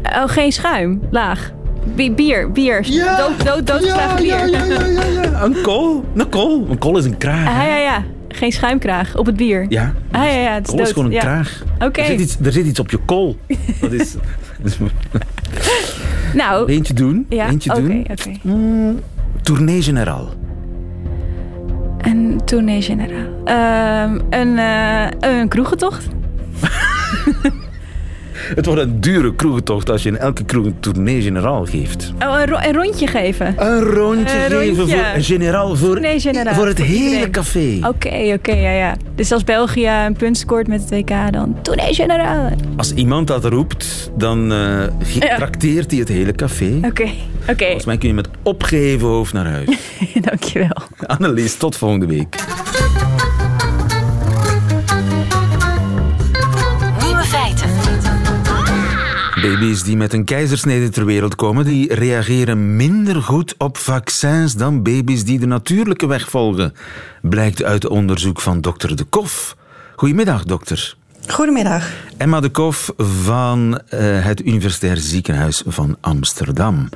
oh, 0.04 0.24
geen 0.30 0.52
schuim. 0.52 1.02
Laag. 1.12 1.52
Bi- 1.96 2.12
bier, 2.12 2.52
bier. 2.52 2.82
Dood, 3.18 3.46
dood, 3.46 3.68
doodgeslagen 3.68 4.16
bier. 4.16 4.50
ja, 4.50 4.66
ja. 4.66 5.44
Een 5.44 5.62
kool? 5.62 6.06
Een 6.16 6.30
kool? 6.30 6.68
Een 6.70 6.78
kool 6.78 6.98
is 6.98 7.06
een 7.06 7.18
kraag. 7.18 7.48
Ah, 7.48 7.68
ja, 7.68 7.78
ja. 7.78 8.04
Geen 8.28 8.52
schuimkraag 8.52 9.18
op 9.18 9.26
het 9.26 9.36
bier. 9.36 9.66
Ja. 9.70 9.94
Ah, 10.12 10.22
ja, 10.24 10.30
ja. 10.30 10.54
Het 10.54 10.68
is 10.68 10.70
Kool 10.70 10.80
is 10.80 10.86
dood. 10.86 10.94
gewoon 10.94 11.06
een 11.06 11.16
ja. 11.16 11.20
kraag. 11.22 11.64
Oké. 11.80 12.00
Er, 12.02 12.06
zit 12.08 12.20
iets, 12.20 12.38
er 12.44 12.52
zit 12.52 12.66
iets 12.66 12.80
op 12.80 12.92
je 12.92 12.98
kool. 13.06 13.38
Dat 13.82 13.92
is... 13.92 14.12
dat 14.62 14.72
is 14.72 14.78
Nou, 16.34 16.68
eentje 16.72 16.94
doen. 16.94 17.26
ja. 17.30 17.46
Oké, 17.52 17.82
doen. 17.82 18.06
oké. 18.12 18.32
Tournee 19.42 19.82
Générale. 19.82 20.28
Een 22.02 22.42
tournee 22.46 22.82
generaal. 22.82 23.28
Ehm, 23.46 24.20
een, 24.30 24.58
eh, 24.60 25.06
een 25.40 25.48
kroegentocht. 25.48 26.08
Het 28.56 28.66
wordt 28.66 28.82
een 28.82 29.02
dure 29.02 29.36
kroegentocht 29.36 29.90
als 29.90 30.04
je 30.04 30.10
in 30.10 30.18
elke 30.18 30.44
kroeg 30.44 30.66
een 30.66 30.80
tournee 30.80 31.22
generaal 31.22 31.66
geeft. 31.66 32.14
Oh, 32.26 32.40
een, 32.40 32.48
ro- 32.48 32.60
een 32.62 32.74
rondje 32.74 33.08
geven. 33.08 33.54
Een 33.58 33.80
rondje 33.80 34.36
Een 34.36 34.50
geven 34.52 34.76
rondje. 34.76 34.96
voor 34.98 35.06
een 35.16 35.24
generaal 35.24 35.76
voor, 35.76 35.98
generaal 36.20 36.54
voor 36.54 36.68
het 36.68 36.78
voor 36.78 36.86
hele 36.88 37.04
iedereen. 37.04 37.32
café. 37.32 37.80
Oké, 37.88 38.34
oké, 38.34 38.52
ja, 38.52 38.72
ja. 38.72 38.96
Dus 39.16 39.32
als 39.32 39.44
België 39.44 39.88
een 40.06 40.14
punt 40.14 40.38
scoort 40.38 40.68
met 40.68 40.82
het 40.82 40.90
WK, 40.90 41.32
dan 41.32 41.56
tournee 41.62 41.94
generaal. 41.94 42.50
Als 42.78 42.94
iemand 42.94 43.28
dat 43.28 43.46
roept, 43.46 44.12
dan 44.18 44.40
Ja. 45.20 45.36
trakteert 45.36 45.92
hij 45.92 46.00
het 46.00 46.10
hele 46.10 46.32
café. 46.32 46.80
Oké, 46.86 47.08
oké. 47.48 47.66
Volgens 47.66 47.86
mij 47.86 47.98
kun 47.98 48.08
je 48.08 48.14
met 48.14 48.30
opgeheven 48.44 49.08
hoofd 49.08 49.34
naar 49.34 49.48
huis. 49.48 49.78
Dankjewel. 50.30 50.82
Annelies, 51.06 51.56
tot 51.56 51.78
volgende 51.78 52.06
week. 52.06 52.36
Nieuwe 57.04 57.24
feiten. 57.24 57.70
Baby's 59.42 59.84
die 59.84 59.98
met 59.98 60.14
een 60.14 60.26
keizersnede 60.26 60.90
ter 60.90 61.06
wereld 61.06 61.36
komen, 61.36 61.66
die 61.66 61.94
reageren 61.94 62.76
minder 62.76 63.22
goed 63.22 63.56
op 63.58 63.78
vaccins 63.78 64.54
dan 64.54 64.84
baby's 64.84 65.24
die 65.24 65.40
de 65.40 65.46
natuurlijke 65.46 66.08
weg 66.08 66.30
volgen. 66.30 66.74
Blijkt 67.22 67.64
uit 67.64 67.88
onderzoek 67.88 68.42
van 68.42 68.62
dokter 68.62 68.96
De 68.96 69.04
Kof. 69.04 69.56
Goedemiddag, 69.96 70.44
dokter. 70.44 70.96
Goedemiddag. 71.28 71.90
Emma 72.18 72.40
De 72.40 72.50
Kof 72.50 72.94
van 72.98 73.82
eh, 73.88 74.26
het 74.26 74.46
Universitair 74.46 74.98
Ziekenhuis 74.98 75.64
van 75.66 75.98
Amsterdam. 76.02 76.90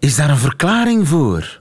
Is 0.00 0.16
daar 0.16 0.30
een 0.30 0.36
verklaring 0.36 1.08
voor? 1.08 1.60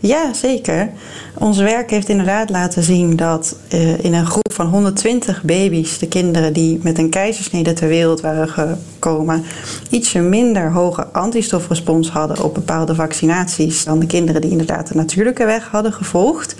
Ja, 0.00 0.32
zeker. 0.32 0.90
Ons 1.34 1.58
werk 1.58 1.90
heeft 1.90 2.08
inderdaad 2.08 2.50
laten 2.50 2.82
zien 2.82 3.16
dat 3.16 3.56
eh, 3.68 4.04
in 4.04 4.14
een 4.14 4.26
groep 4.26 4.52
van 4.52 4.66
120 4.66 5.42
baby's, 5.42 5.98
de 5.98 6.08
kinderen 6.08 6.52
die 6.52 6.80
met 6.82 6.98
een 6.98 7.10
keizersnede 7.10 7.72
ter 7.72 7.88
wereld 7.88 8.20
waren 8.20 8.48
gekomen, 8.48 9.44
ietsje 9.90 10.20
minder 10.20 10.72
hoge 10.72 11.06
antistofrespons 11.06 12.10
hadden 12.10 12.44
op 12.44 12.54
bepaalde 12.54 12.94
vaccinaties 12.94 13.84
dan 13.84 13.98
de 13.98 14.06
kinderen 14.06 14.40
die 14.40 14.50
inderdaad 14.50 14.88
de 14.88 14.94
natuurlijke 14.94 15.44
weg 15.44 15.68
hadden 15.68 15.92
gevolgd. 15.92 16.54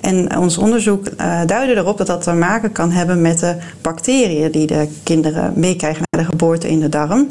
En 0.00 0.36
ons 0.38 0.58
onderzoek 0.58 1.06
eh, 1.06 1.40
duidde 1.46 1.76
erop 1.76 1.98
dat 1.98 2.06
dat 2.06 2.22
te 2.22 2.32
maken 2.32 2.72
kan 2.72 2.90
hebben 2.90 3.20
met 3.20 3.38
de 3.38 3.56
bacteriën 3.80 4.50
die 4.50 4.66
de 4.66 4.88
kinderen 5.02 5.52
meekrijgen 5.56 6.02
na 6.10 6.18
de 6.18 6.28
geboorte 6.28 6.68
in 6.68 6.80
de 6.80 6.88
darm. 6.88 7.28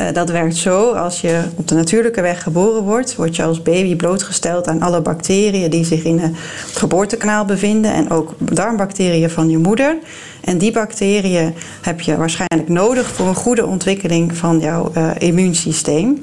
Uh, 0.00 0.06
dat 0.12 0.30
werkt 0.30 0.56
zo, 0.56 0.92
als 0.92 1.20
je 1.20 1.42
op 1.56 1.68
de 1.68 1.74
natuurlijke 1.74 2.20
weg 2.20 2.42
geboren 2.42 2.82
wordt, 2.82 3.16
word 3.16 3.36
je 3.36 3.42
als 3.42 3.62
baby 3.62 3.96
blootgesteld 3.96 4.68
aan 4.68 4.82
alle 4.82 5.00
bacteriën 5.00 5.70
die 5.70 5.84
zich 5.84 6.04
in 6.04 6.18
het 6.18 6.32
geboortekanaal 6.74 7.44
bevinden 7.44 7.92
en 7.92 8.10
ook 8.10 8.34
darmbacteriën 8.38 9.30
van 9.30 9.50
je 9.50 9.58
moeder. 9.58 9.96
En 10.44 10.58
die 10.58 10.72
bacteriën 10.72 11.54
heb 11.82 12.00
je 12.00 12.16
waarschijnlijk 12.16 12.68
nodig 12.68 13.06
voor 13.06 13.26
een 13.26 13.34
goede 13.34 13.66
ontwikkeling 13.66 14.36
van 14.36 14.58
jouw 14.58 14.92
uh, 14.96 15.10
immuunsysteem. 15.18 16.22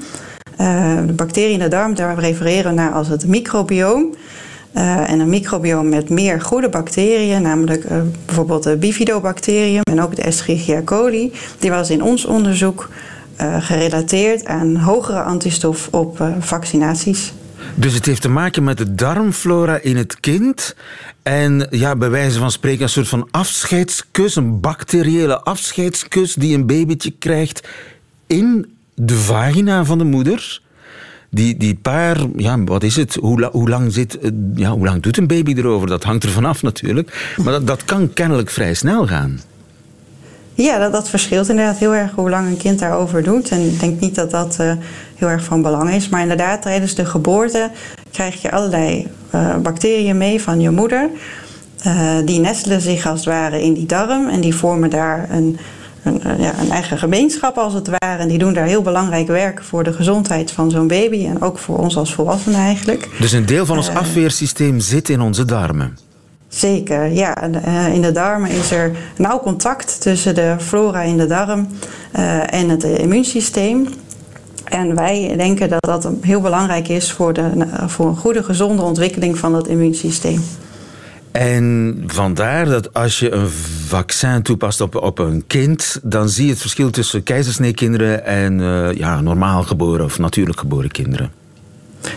Uh, 0.61 0.97
de 1.07 1.13
bacteriën 1.13 1.51
in 1.51 1.59
de 1.59 1.67
darm, 1.67 1.95
daar 1.95 2.19
refereren 2.19 2.75
we 2.75 2.81
naar 2.81 2.91
als 2.91 3.07
het 3.07 3.27
microbioom. 3.27 4.15
En 5.07 5.19
een 5.19 5.29
microbioom 5.29 5.89
met 5.89 6.09
meer 6.09 6.41
goede 6.41 6.69
bacteriën, 6.69 7.41
namelijk 7.41 7.87
bijvoorbeeld 8.25 8.63
de 8.63 8.77
bifidobacterium 8.77 9.81
en 9.83 10.01
ook 10.01 10.15
de 10.15 10.21
Escherichia 10.21 10.81
coli, 10.81 11.33
die 11.59 11.71
was 11.71 11.89
in 11.89 12.03
ons 12.03 12.25
onderzoek 12.25 12.89
gerelateerd 13.59 14.45
aan 14.45 14.75
hogere 14.75 15.21
antistof 15.21 15.87
op 15.91 16.19
uh, 16.19 16.35
vaccinaties. 16.39 17.33
Dus 17.75 17.93
het 17.93 18.05
heeft 18.05 18.21
te 18.21 18.29
maken 18.29 18.63
met 18.63 18.77
de 18.77 18.95
darmflora 18.95 19.79
in 19.81 19.97
het 19.97 20.19
kind. 20.19 20.75
En 21.23 21.67
ja, 21.69 21.95
bij 21.95 22.09
wijze 22.09 22.39
van 22.39 22.51
spreken 22.51 22.83
een 22.83 22.89
soort 22.89 23.07
van 23.07 23.27
afscheidskus, 23.31 24.35
een 24.35 24.59
bacteriële 24.59 25.41
afscheidskus 25.41 26.33
die 26.33 26.55
een 26.55 26.65
babytje 26.65 27.11
krijgt 27.19 27.67
in 28.27 28.75
de 28.93 29.15
vagina 29.15 29.85
van 29.85 29.97
de 29.97 30.03
moeder. 30.03 30.61
Die, 31.29 31.57
die 31.57 31.75
paar, 31.75 32.17
ja, 32.35 32.63
wat 32.63 32.83
is 32.83 32.95
het? 32.95 33.15
Hoe, 33.15 33.49
hoe, 33.51 33.69
lang 33.69 33.93
zit, 33.93 34.17
ja, 34.55 34.71
hoe 34.71 34.85
lang 34.85 35.01
doet 35.01 35.17
een 35.17 35.27
baby 35.27 35.53
erover? 35.53 35.87
Dat 35.87 36.03
hangt 36.03 36.23
er 36.23 36.29
vanaf 36.29 36.61
natuurlijk. 36.61 37.35
Maar 37.43 37.53
dat, 37.53 37.67
dat 37.67 37.85
kan 37.85 38.13
kennelijk 38.13 38.49
vrij 38.49 38.73
snel 38.73 39.07
gaan. 39.07 39.39
Ja, 40.57 40.79
dat, 40.79 40.91
dat 40.91 41.09
verschilt 41.09 41.49
inderdaad 41.49 41.77
heel 41.77 41.95
erg 41.95 42.11
hoe 42.11 42.29
lang 42.29 42.47
een 42.47 42.57
kind 42.57 42.79
daarover 42.79 43.23
doet. 43.23 43.49
En 43.49 43.61
ik 43.61 43.79
denk 43.79 43.99
niet 43.99 44.15
dat 44.15 44.31
dat 44.31 44.57
uh, 44.61 44.71
heel 45.15 45.27
erg 45.27 45.43
van 45.43 45.61
belang 45.61 45.93
is. 45.93 46.09
Maar 46.09 46.21
inderdaad, 46.21 46.61
tijdens 46.61 46.95
de 46.95 47.05
geboorte 47.05 47.71
krijg 48.11 48.41
je 48.41 48.51
allerlei 48.51 49.07
uh, 49.35 49.55
bacteriën 49.55 50.17
mee 50.17 50.41
van 50.41 50.59
je 50.59 50.69
moeder. 50.69 51.09
Uh, 51.87 52.11
die 52.25 52.39
nestelen 52.39 52.81
zich 52.81 53.05
als 53.05 53.19
het 53.19 53.29
ware 53.29 53.63
in 53.63 53.73
die 53.73 53.85
darm 53.85 54.27
en 54.27 54.41
die 54.41 54.55
vormen 54.55 54.89
daar 54.89 55.27
een, 55.31 55.57
een, 56.03 56.21
ja, 56.37 56.53
een, 56.59 56.71
eigen 56.71 56.97
gemeenschap 56.97 57.57
als 57.57 57.73
het 57.73 57.89
ware. 57.99 58.21
En 58.21 58.27
die 58.27 58.37
doen 58.37 58.53
daar 58.53 58.65
heel 58.65 58.81
belangrijk 58.81 59.27
werk 59.27 59.63
voor 59.63 59.83
de 59.83 59.93
gezondheid 59.93 60.51
van 60.51 60.71
zo'n 60.71 60.87
baby 60.87 61.25
en 61.25 61.41
ook 61.41 61.57
voor 61.57 61.77
ons 61.77 61.97
als 61.97 62.13
volwassenen 62.13 62.59
eigenlijk. 62.59 63.09
Dus 63.19 63.31
een 63.31 63.45
deel 63.45 63.65
van 63.65 63.77
ons 63.77 63.89
afweersysteem 63.89 64.79
zit 64.79 65.09
in 65.09 65.21
onze 65.21 65.45
darmen? 65.45 66.06
Zeker, 66.57 67.11
ja. 67.11 67.41
In 67.93 68.01
de 68.01 68.11
darmen 68.11 68.49
is 68.49 68.71
er 68.71 68.91
nauw 69.17 69.39
contact 69.39 70.01
tussen 70.01 70.35
de 70.35 70.55
flora 70.59 71.01
in 71.01 71.17
de 71.17 71.27
darm 71.27 71.67
uh, 72.15 72.53
en 72.53 72.69
het 72.69 72.83
immuunsysteem. 72.83 73.87
En 74.63 74.95
wij 74.95 75.33
denken 75.37 75.69
dat 75.69 75.81
dat 75.81 76.09
heel 76.21 76.41
belangrijk 76.41 76.87
is 76.87 77.11
voor, 77.11 77.33
de, 77.33 77.67
voor 77.87 78.07
een 78.07 78.15
goede, 78.15 78.43
gezonde 78.43 78.81
ontwikkeling 78.81 79.37
van 79.37 79.55
het 79.55 79.67
immuunsysteem. 79.67 80.43
En 81.31 82.03
vandaar 82.07 82.65
dat 82.65 82.93
als 82.93 83.19
je 83.19 83.31
een 83.31 83.49
vaccin 83.87 84.41
toepast 84.41 84.81
op, 84.81 84.95
op 84.95 85.19
een 85.19 85.43
kind, 85.47 85.99
dan 86.03 86.29
zie 86.29 86.45
je 86.45 86.51
het 86.51 86.61
verschil 86.61 86.89
tussen 86.89 87.23
keizersneekinderen 87.23 88.25
en 88.25 88.59
ja, 88.95 89.21
normaal 89.21 89.63
geboren 89.63 90.05
of 90.05 90.17
natuurlijk 90.19 90.59
geboren 90.59 90.91
kinderen. 90.91 91.31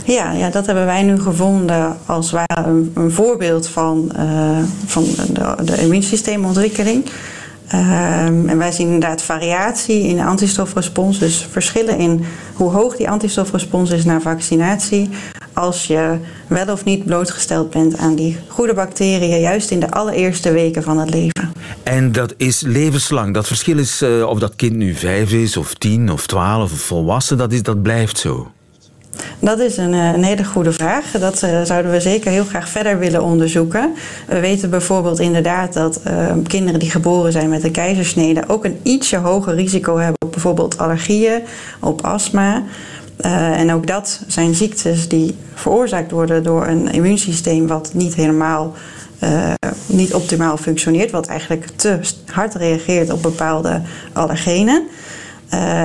Ja, 0.04 0.32
ja, 0.32 0.50
dat 0.50 0.66
hebben 0.66 0.84
wij 0.84 1.02
nu 1.02 1.20
gevonden 1.20 1.96
als 2.06 2.30
ware 2.30 2.66
een, 2.66 2.90
een 2.94 3.10
voorbeeld 3.10 3.68
van, 3.68 4.12
uh, 4.16 4.58
van 4.86 5.04
de, 5.32 5.64
de 5.64 5.82
immuunsysteemontwikkeling. 5.82 7.04
Uh, 7.74 8.24
en 8.24 8.58
wij 8.58 8.72
zien 8.72 8.86
inderdaad 8.86 9.22
variatie 9.22 10.02
in 10.02 10.20
antistofrespons, 10.20 11.18
dus 11.18 11.46
verschillen 11.50 11.98
in 11.98 12.24
hoe 12.54 12.70
hoog 12.70 12.96
die 12.96 13.10
antistofrespons 13.10 13.90
is 13.90 14.04
na 14.04 14.20
vaccinatie. 14.20 15.08
Als 15.52 15.86
je 15.86 16.16
wel 16.46 16.66
of 16.72 16.84
niet 16.84 17.04
blootgesteld 17.04 17.70
bent 17.70 17.98
aan 17.98 18.14
die 18.14 18.38
goede 18.48 18.74
bacteriën, 18.74 19.40
juist 19.40 19.70
in 19.70 19.80
de 19.80 19.90
allereerste 19.90 20.52
weken 20.52 20.82
van 20.82 20.98
het 20.98 21.10
leven. 21.10 21.52
En 21.82 22.12
dat 22.12 22.34
is 22.36 22.60
levenslang. 22.60 23.34
Dat 23.34 23.46
verschil 23.46 23.78
is 23.78 24.02
uh, 24.02 24.28
of 24.28 24.38
dat 24.38 24.56
kind 24.56 24.76
nu 24.76 24.94
vijf 24.94 25.32
is, 25.32 25.56
of 25.56 25.74
tien, 25.74 26.10
of 26.10 26.26
twaalf, 26.26 26.72
of 26.72 26.80
volwassen, 26.80 27.38
dat, 27.38 27.52
is, 27.52 27.62
dat 27.62 27.82
blijft 27.82 28.18
zo. 28.18 28.50
Dat 29.40 29.58
is 29.58 29.76
een, 29.76 29.92
een, 29.92 30.24
hele 30.24 30.44
goede 30.44 30.72
vraag. 30.72 31.10
Dat 31.10 31.42
uh, 31.42 31.62
zouden 31.62 31.90
we 31.90 32.00
zeker 32.00 32.30
heel 32.30 32.44
graag 32.44 32.68
verder 32.68 32.98
willen 32.98 33.22
onderzoeken. 33.22 33.94
We 34.28 34.40
weten 34.40 34.70
bijvoorbeeld 34.70 35.18
inderdaad 35.18 35.72
dat 35.72 36.00
uh, 36.06 36.32
kinderen 36.46 36.80
die 36.80 36.90
geboren 36.90 37.32
zijn 37.32 37.48
met 37.48 37.64
een 37.64 37.70
keizersnede 37.70 38.44
ook 38.46 38.64
een 38.64 38.78
ietsje 38.82 39.16
hoger 39.16 39.54
risico 39.54 39.96
hebben 39.96 40.16
op 40.24 40.32
bijvoorbeeld 40.32 40.78
allergieën, 40.78 41.42
op 41.80 42.04
astma. 42.04 42.62
En 43.52 43.72
ook 43.72 43.86
dat 43.86 44.20
zijn 44.26 44.54
ziektes 44.54 45.08
die 45.08 45.36
veroorzaakt 45.54 46.10
worden 46.10 46.42
door 46.42 46.66
een 46.66 46.92
immuunsysteem 46.92 47.66
wat 47.66 47.90
niet 47.94 48.14
helemaal 48.14 48.74
niet 49.86 50.14
optimaal 50.14 50.56
functioneert, 50.56 51.10
wat 51.10 51.26
eigenlijk 51.26 51.66
te 51.76 51.98
hard 52.26 52.54
reageert 52.54 53.12
op 53.12 53.22
bepaalde 53.22 53.80
allergenen. 54.12 54.82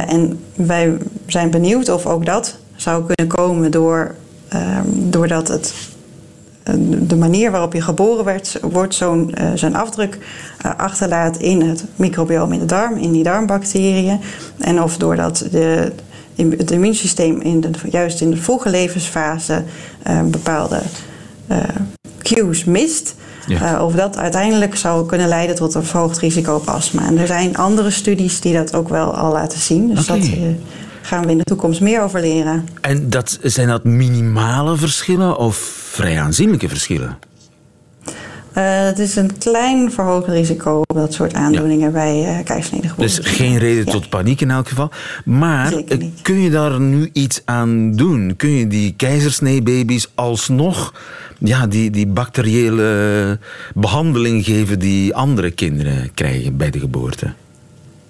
en 0.07 0.39
wij 0.55 0.97
zijn 1.27 1.49
benieuwd 1.49 1.89
of 1.89 2.05
ook 2.05 2.25
dat 2.25 2.57
zou 2.75 3.03
kunnen 3.05 3.35
komen 3.35 3.71
door, 3.71 4.15
um, 4.53 5.11
doordat 5.11 5.47
het, 5.47 5.73
de 7.07 7.15
manier 7.15 7.51
waarop 7.51 7.73
je 7.73 7.81
geboren 7.81 8.25
werd, 8.25 8.59
wordt 8.61 8.95
zo'n 8.95 9.33
uh, 9.41 9.51
zijn 9.55 9.75
afdruk 9.75 10.17
uh, 10.65 10.71
achterlaat 10.77 11.37
in 11.37 11.61
het 11.61 11.85
microbiome 11.95 12.53
in 12.53 12.59
de 12.59 12.65
darm, 12.65 12.97
in 12.97 13.11
die 13.11 13.23
darmbacteriën. 13.23 14.19
En 14.57 14.81
of 14.81 14.97
doordat 14.97 15.47
de, 15.51 15.91
het 16.35 16.71
immuunsysteem 16.71 17.41
in 17.41 17.61
de, 17.61 17.69
juist 17.89 18.21
in 18.21 18.29
de 18.29 18.37
vroege 18.37 18.69
levensfase 18.69 19.63
uh, 20.07 20.21
bepaalde 20.21 20.81
cues 22.19 22.63
mist. 22.63 23.15
Ja. 23.47 23.83
of 23.83 23.93
dat 23.93 24.17
uiteindelijk 24.17 24.75
zou 24.75 25.05
kunnen 25.05 25.27
leiden 25.27 25.55
tot 25.55 25.73
een 25.73 25.83
verhoogd 25.83 26.17
risico 26.17 26.55
op 26.55 26.67
astma. 26.67 27.05
En 27.05 27.17
er 27.17 27.27
zijn 27.27 27.57
andere 27.57 27.91
studies 27.91 28.41
die 28.41 28.53
dat 28.53 28.75
ook 28.75 28.89
wel 28.89 29.15
al 29.15 29.31
laten 29.31 29.59
zien. 29.59 29.87
Dus 29.87 30.09
okay. 30.09 30.19
dat 30.19 30.29
gaan 31.05 31.25
we 31.25 31.31
in 31.31 31.37
de 31.37 31.43
toekomst 31.43 31.81
meer 31.81 32.01
over 32.01 32.21
leren. 32.21 32.67
En 32.81 33.09
dat, 33.09 33.39
zijn 33.41 33.67
dat 33.67 33.83
minimale 33.83 34.77
verschillen 34.77 35.37
of 35.37 35.55
vrij 35.91 36.19
aanzienlijke 36.19 36.69
verschillen? 36.69 37.17
Uh, 38.57 38.63
het 38.63 38.99
is 38.99 39.15
een 39.15 39.37
klein 39.37 39.91
verhoogd 39.91 40.27
risico 40.27 40.81
op 40.87 40.95
dat 40.95 41.13
soort 41.13 41.33
aandoeningen 41.33 41.87
ja. 41.87 41.91
bij 41.91 42.37
uh, 42.37 42.43
keizersnede 42.43 42.89
Dus 42.97 43.19
geen 43.21 43.57
reden 43.57 43.85
ja. 43.85 43.91
tot 43.91 44.09
paniek 44.09 44.41
in 44.41 44.51
elk 44.51 44.67
geval. 44.67 44.89
Maar 45.25 45.73
kun 46.21 46.39
je 46.39 46.49
daar 46.49 46.79
nu 46.79 47.09
iets 47.13 47.41
aan 47.45 47.91
doen? 47.91 48.33
Kun 48.37 48.49
je 48.49 48.67
die 48.67 48.93
keizersneebaby's 48.97 50.07
alsnog 50.15 50.93
ja, 51.39 51.67
die, 51.67 51.89
die 51.89 52.07
bacteriële 52.07 53.39
behandeling 53.73 54.45
geven 54.45 54.79
die 54.79 55.15
andere 55.15 55.51
kinderen 55.51 56.13
krijgen 56.13 56.57
bij 56.57 56.69
de 56.69 56.79
geboorte? 56.79 57.33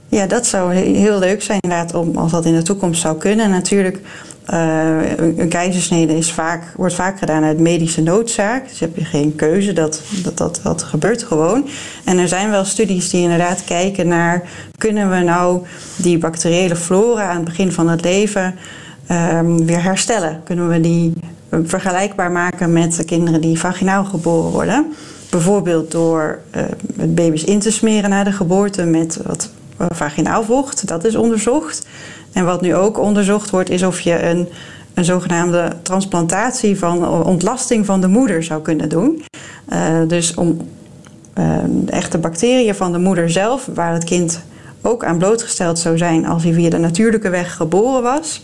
Ja, 0.07 0.27
dat 0.27 0.45
zou 0.45 0.73
heel 0.73 1.19
leuk 1.19 1.41
zijn 1.41 1.59
inderdaad, 1.61 1.93
om, 1.93 2.15
als 2.15 2.31
dat 2.31 2.45
in 2.45 2.55
de 2.55 2.61
toekomst 2.61 3.01
zou 3.01 3.17
kunnen. 3.17 3.49
natuurlijk, 3.49 3.99
uh, 4.53 5.17
een 5.17 5.49
keizersnede 5.49 6.17
is 6.17 6.31
vaak, 6.31 6.73
wordt 6.75 6.93
vaak 6.93 7.19
gedaan 7.19 7.43
uit 7.43 7.59
medische 7.59 8.01
noodzaak. 8.01 8.69
Dus 8.69 8.79
heb 8.79 8.97
je 8.97 9.05
geen 9.05 9.35
keuze, 9.35 9.73
dat, 9.73 10.01
dat, 10.35 10.59
dat, 10.63 10.83
gebeurt 10.83 11.23
gewoon. 11.23 11.67
En 12.03 12.17
er 12.17 12.27
zijn 12.27 12.49
wel 12.49 12.65
studies 12.65 13.09
die 13.09 13.21
inderdaad 13.21 13.63
kijken 13.63 14.07
naar... 14.07 14.43
kunnen 14.77 15.09
we 15.09 15.19
nou 15.19 15.65
die 15.95 16.17
bacteriële 16.17 16.75
flora 16.75 17.29
aan 17.29 17.35
het 17.35 17.45
begin 17.45 17.71
van 17.71 17.89
het 17.89 18.03
leven 18.03 18.55
um, 19.11 19.65
weer 19.65 19.83
herstellen? 19.83 20.41
Kunnen 20.43 20.69
we 20.69 20.79
die 20.79 21.13
vergelijkbaar 21.63 22.31
maken 22.31 22.73
met 22.73 22.95
de 22.95 23.03
kinderen 23.03 23.41
die 23.41 23.59
vaginaal 23.59 24.05
geboren 24.05 24.51
worden? 24.51 24.93
Bijvoorbeeld 25.29 25.91
door 25.91 26.39
uh, 26.55 26.63
baby's 26.95 27.43
in 27.43 27.59
te 27.59 27.71
smeren 27.71 28.09
na 28.09 28.23
de 28.23 28.31
geboorte 28.31 28.83
met 28.83 29.19
wat 29.23 29.49
vaginaal 29.77 30.43
vocht. 30.43 30.87
Dat 30.87 31.05
is 31.05 31.15
onderzocht. 31.15 31.87
En 32.33 32.45
wat 32.45 32.61
nu 32.61 32.75
ook 32.75 32.99
onderzocht 32.99 33.49
wordt, 33.49 33.69
is 33.69 33.83
of 33.83 33.99
je 33.99 34.23
een, 34.23 34.47
een 34.93 35.05
zogenaamde 35.05 35.71
transplantatie 35.81 36.77
van 36.77 37.23
ontlasting 37.23 37.85
van 37.85 38.01
de 38.01 38.07
moeder 38.07 38.43
zou 38.43 38.61
kunnen 38.61 38.89
doen. 38.89 39.23
Uh, 39.69 40.07
dus 40.07 40.33
om 40.33 40.57
uh, 41.37 41.57
de 41.69 41.91
echte 41.91 42.17
bacteriën 42.17 42.75
van 42.75 42.91
de 42.91 42.97
moeder 42.97 43.29
zelf, 43.29 43.69
waar 43.73 43.93
het 43.93 44.03
kind 44.03 44.43
ook 44.81 45.03
aan 45.03 45.17
blootgesteld 45.17 45.79
zou 45.79 45.97
zijn 45.97 46.25
als 46.25 46.43
hij 46.43 46.53
via 46.53 46.69
de 46.69 46.77
natuurlijke 46.77 47.29
weg 47.29 47.55
geboren 47.55 48.01
was. 48.01 48.41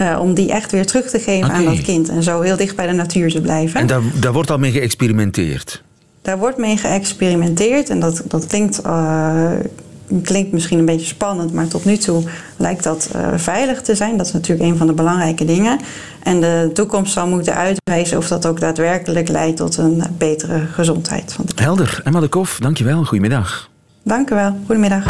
Uh, 0.00 0.18
om 0.20 0.34
die 0.34 0.52
echt 0.52 0.72
weer 0.72 0.86
terug 0.86 1.10
te 1.10 1.18
geven 1.18 1.48
okay. 1.48 1.58
aan 1.58 1.64
dat 1.64 1.82
kind 1.82 2.08
en 2.08 2.22
zo 2.22 2.40
heel 2.40 2.56
dicht 2.56 2.76
bij 2.76 2.86
de 2.86 2.92
natuur 2.92 3.30
te 3.30 3.40
blijven. 3.40 3.80
En 3.80 3.86
daar, 3.86 4.02
daar 4.20 4.32
wordt 4.32 4.50
al 4.50 4.58
mee 4.58 4.72
geëxperimenteerd? 4.72 5.82
Daar 6.22 6.38
wordt 6.38 6.58
mee 6.58 6.76
geëxperimenteerd 6.76 7.90
en 7.90 8.00
dat, 8.00 8.22
dat 8.26 8.46
klinkt 8.46 8.80
uh, 8.86 9.50
klinkt 10.22 10.52
misschien 10.52 10.78
een 10.78 10.84
beetje 10.84 11.06
spannend, 11.06 11.52
maar 11.52 11.68
tot 11.68 11.84
nu 11.84 11.96
toe 11.96 12.22
lijkt 12.56 12.84
dat 12.84 13.10
uh, 13.16 13.28
veilig 13.36 13.82
te 13.82 13.94
zijn. 13.94 14.16
Dat 14.16 14.26
is 14.26 14.32
natuurlijk 14.32 14.70
een 14.70 14.76
van 14.76 14.86
de 14.86 14.92
belangrijke 14.92 15.44
dingen. 15.44 15.78
En 16.22 16.40
de 16.40 16.70
toekomst 16.74 17.12
zal 17.12 17.28
moeten 17.28 17.54
uitwijzen 17.54 18.18
of 18.18 18.28
dat 18.28 18.46
ook 18.46 18.60
daadwerkelijk 18.60 19.28
leidt 19.28 19.56
tot 19.56 19.76
een 19.76 20.02
betere 20.18 20.66
gezondheid. 20.72 21.36
Helder. 21.54 22.00
Emma 22.04 22.20
de 22.20 22.28
Kof, 22.28 22.58
dankjewel. 22.60 23.04
Goedemiddag. 23.04 23.70
Dank 24.02 24.30
u 24.30 24.34
wel. 24.34 24.56
Goedemiddag. 24.66 25.04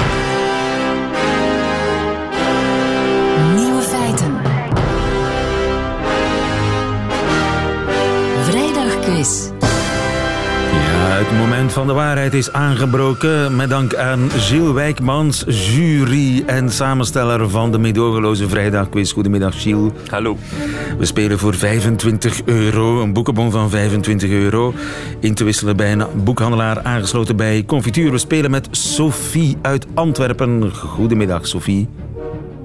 Het 11.23 11.39
moment 11.39 11.73
van 11.73 11.87
de 11.87 11.93
waarheid 11.93 12.35
is 12.35 12.53
aangebroken 12.53 13.57
met 13.57 13.71
dank 13.71 13.95
aan 13.95 14.31
Gilles 14.31 14.73
Wijkmans, 14.73 15.45
jury 15.47 16.43
en 16.47 16.71
samensteller 16.71 17.51
van 17.51 17.73
de 17.73 17.79
meedogenloze 17.79 18.49
vrijdagquiz. 18.49 19.13
Goedemiddag 19.13 19.63
Gilles. 19.63 19.91
Hallo. 20.11 20.37
We 20.99 21.05
spelen 21.05 21.39
voor 21.39 21.55
25 21.55 22.45
euro, 22.45 23.03
een 23.03 23.13
boekenbon 23.13 23.51
van 23.51 23.71
25 23.71 24.31
euro. 24.31 24.75
In 25.21 25.35
te 25.35 25.45
wisselen 25.45 25.77
bij 25.77 25.93
een 25.93 26.05
boekhandelaar 26.25 26.83
aangesloten 26.83 27.37
bij 27.37 27.65
Confituur. 27.67 28.11
We 28.11 28.19
spelen 28.19 28.51
met 28.51 28.69
Sophie 28.71 29.57
uit 29.61 29.87
Antwerpen. 29.95 30.75
Goedemiddag 30.75 31.47
Sophie. 31.47 31.89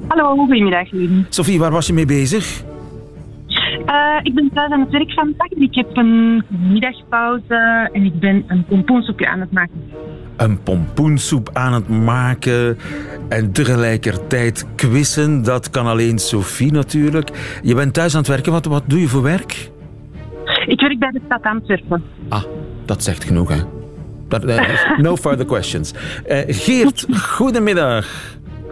Hallo, 0.08 0.36
goedemiddag. 0.36 0.88
Sophie, 1.30 1.60
waar 1.60 1.72
was 1.72 1.88
je 1.88 1.94
mee 1.94 2.06
bezig? 2.06 2.64
Uh, 4.18 4.24
ik 4.24 4.34
ben 4.34 4.50
thuis 4.54 4.72
aan 4.72 4.80
het 4.80 4.90
werk 4.90 5.12
van 5.12 5.34
dag. 5.38 5.50
Ik 5.50 5.76
heb 5.76 5.98
een 5.98 6.44
middagpauze 6.50 7.90
en 7.92 8.04
ik 8.04 8.20
ben 8.20 8.44
een 8.48 8.66
pompoensoepje 8.66 9.28
aan 9.28 9.40
het 9.40 9.52
maken. 9.52 9.92
Een 10.38 10.64
pompoensoep 10.64 11.50
aan 11.54 11.74
het 11.74 11.88
maken 11.88 12.78
en 13.30 13.52
tegelijkertijd 13.52 14.68
quizzen, 14.76 15.44
dat 15.44 15.70
kan 15.70 15.86
alleen 15.86 16.20
Sophie 16.20 16.72
natuurlijk. 16.72 17.60
Je 17.64 17.76
bent 17.76 17.94
thuis 17.94 18.14
aan 18.14 18.20
het 18.20 18.30
werken, 18.30 18.52
wat, 18.52 18.66
wat 18.66 18.84
doe 18.88 19.00
je 19.00 19.08
voor 19.08 19.24
werk? 19.24 19.72
Ik 20.66 20.82
werk 20.82 21.00
bij 21.00 21.12
de 21.12 21.22
stad 21.26 21.44
Antwerpen. 21.44 22.04
Ah, 22.30 22.44
dat 22.86 23.04
zegt 23.04 23.24
genoeg 23.24 23.50
hè? 23.50 23.62
Dat, 24.28 24.46
eh, 24.46 24.98
no 25.06 25.16
further 25.16 25.46
questions. 25.46 25.94
Eh, 26.26 26.40
Geert, 26.48 27.06
goedemiddag. 27.20 28.08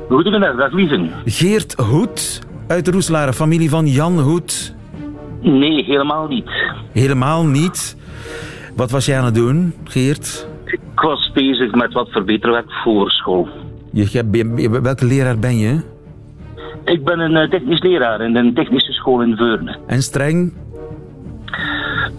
Goedemiddag, 0.10 0.56
dag 0.56 0.72
Lieven. 0.72 1.12
Geert 1.26 1.74
Hoed 1.74 2.42
uit 2.68 2.88
Roeselare, 2.88 3.34
familie 3.34 3.70
van 3.70 3.88
Jan 3.88 4.20
Hoed. 4.20 4.75
Nee, 5.46 5.84
helemaal 5.84 6.28
niet. 6.28 6.50
Helemaal 6.92 7.46
niet. 7.46 7.98
Wat 8.76 8.92
was 8.92 9.06
jij 9.06 9.18
aan 9.18 9.26
het 9.26 9.36
doen, 9.36 9.74
Geert? 9.84 10.48
Ik 10.66 10.80
was 10.96 11.32
bezig 11.34 11.72
met 11.72 11.94
wat 11.94 12.10
verbeterwerk 12.10 12.72
voor 12.84 13.10
school. 13.12 13.48
Je, 13.92 14.08
je- 14.12 14.54
je- 14.56 14.82
welke 14.82 15.06
leraar 15.06 15.40
ben 15.40 15.58
je? 15.58 15.82
Ik 16.86 17.04
ben 17.04 17.20
een 17.20 17.36
eh, 17.36 17.50
technisch 17.50 17.82
leraar 17.82 18.22
in 18.22 18.36
een 18.36 18.54
technische 18.54 18.92
school 18.92 19.22
in 19.22 19.36
Veurne. 19.36 19.78
En 19.88 20.02
streng? 20.04 20.54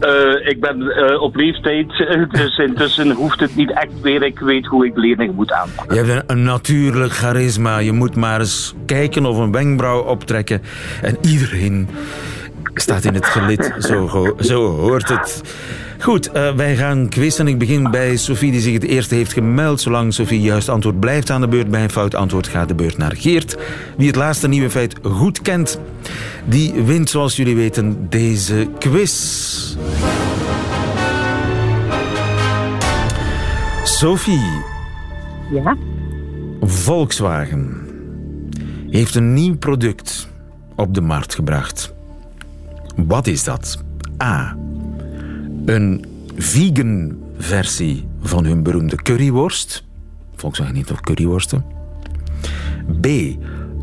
Eh, 0.00 0.48
ik 0.48 0.60
ben 0.60 0.82
eh, 0.82 1.20
op 1.22 1.36
leeftijd, 1.36 1.88
dus 2.40 2.58
intussen 2.58 3.10
hoeft 3.10 3.40
het 3.40 3.56
niet 3.56 3.70
echt 3.72 4.02
meer. 4.02 4.22
Ik 4.22 4.38
weet 4.38 4.66
hoe 4.66 4.86
ik 4.86 4.96
leerlingen 4.96 5.34
moet 5.34 5.52
aanpakken. 5.52 5.96
Je 5.96 6.02
hebt 6.04 6.30
een, 6.30 6.36
een 6.36 6.44
natuurlijk 6.44 7.12
charisma. 7.12 7.78
Je 7.78 7.92
moet 7.92 8.16
maar 8.16 8.40
eens 8.40 8.74
kijken 8.86 9.26
of 9.26 9.38
een 9.38 9.52
wenkbrauw 9.52 10.00
optrekken. 10.02 10.60
En 11.02 11.16
iedereen 11.22 11.88
staat 12.74 13.04
in 13.04 13.14
het 13.14 13.26
gelid. 13.26 13.72
Zo, 13.78 14.34
zo 14.40 14.76
hoort 14.76 15.08
het. 15.08 15.42
Goed, 15.98 16.30
eh, 16.30 16.54
wij 16.54 16.76
gaan 16.76 17.08
quizzen. 17.08 17.48
Ik 17.48 17.58
begin 17.58 17.90
bij 17.90 18.16
Sophie, 18.16 18.52
die 18.52 18.60
zich 18.60 18.72
het 18.72 18.84
eerste 18.84 19.14
heeft 19.14 19.32
gemeld. 19.32 19.80
Zolang 19.80 20.14
Sophie 20.14 20.40
juist 20.40 20.68
antwoord 20.68 21.00
blijft 21.00 21.30
aan 21.30 21.40
de 21.40 21.48
beurt. 21.48 21.70
Bij 21.70 21.82
een 21.82 21.90
fout 21.90 22.14
antwoord 22.14 22.46
gaat 22.46 22.68
de 22.68 22.74
beurt 22.74 22.98
naar 22.98 23.16
Geert. 23.16 23.56
Wie 23.96 24.06
het 24.06 24.16
laatste 24.16 24.48
nieuwe 24.48 24.70
feit 24.70 24.94
goed 25.02 25.42
kent, 25.42 25.78
die 26.44 26.72
wint, 26.72 27.10
zoals 27.10 27.36
jullie 27.36 27.56
weten, 27.56 28.06
deze 28.08 28.68
quiz. 28.78 29.76
Sophie. 33.84 34.64
Ja? 35.50 35.76
Volkswagen 36.60 37.86
heeft 38.90 39.14
een 39.14 39.34
nieuw 39.34 39.56
product 39.56 40.28
op 40.76 40.94
de 40.94 41.00
markt 41.00 41.34
gebracht. 41.34 41.95
Wat 42.96 43.26
is 43.26 43.44
dat? 43.44 43.84
A. 44.22 44.56
Een 45.64 46.04
vegan 46.36 47.16
versie 47.38 48.08
van 48.20 48.44
hun 48.44 48.62
beroemde 48.62 48.96
curryworst. 48.96 49.84
Volkswagen 50.34 50.74
heeft 50.74 50.92
ook 50.92 51.00
curryworsten. 51.00 51.64
B. 53.00 53.06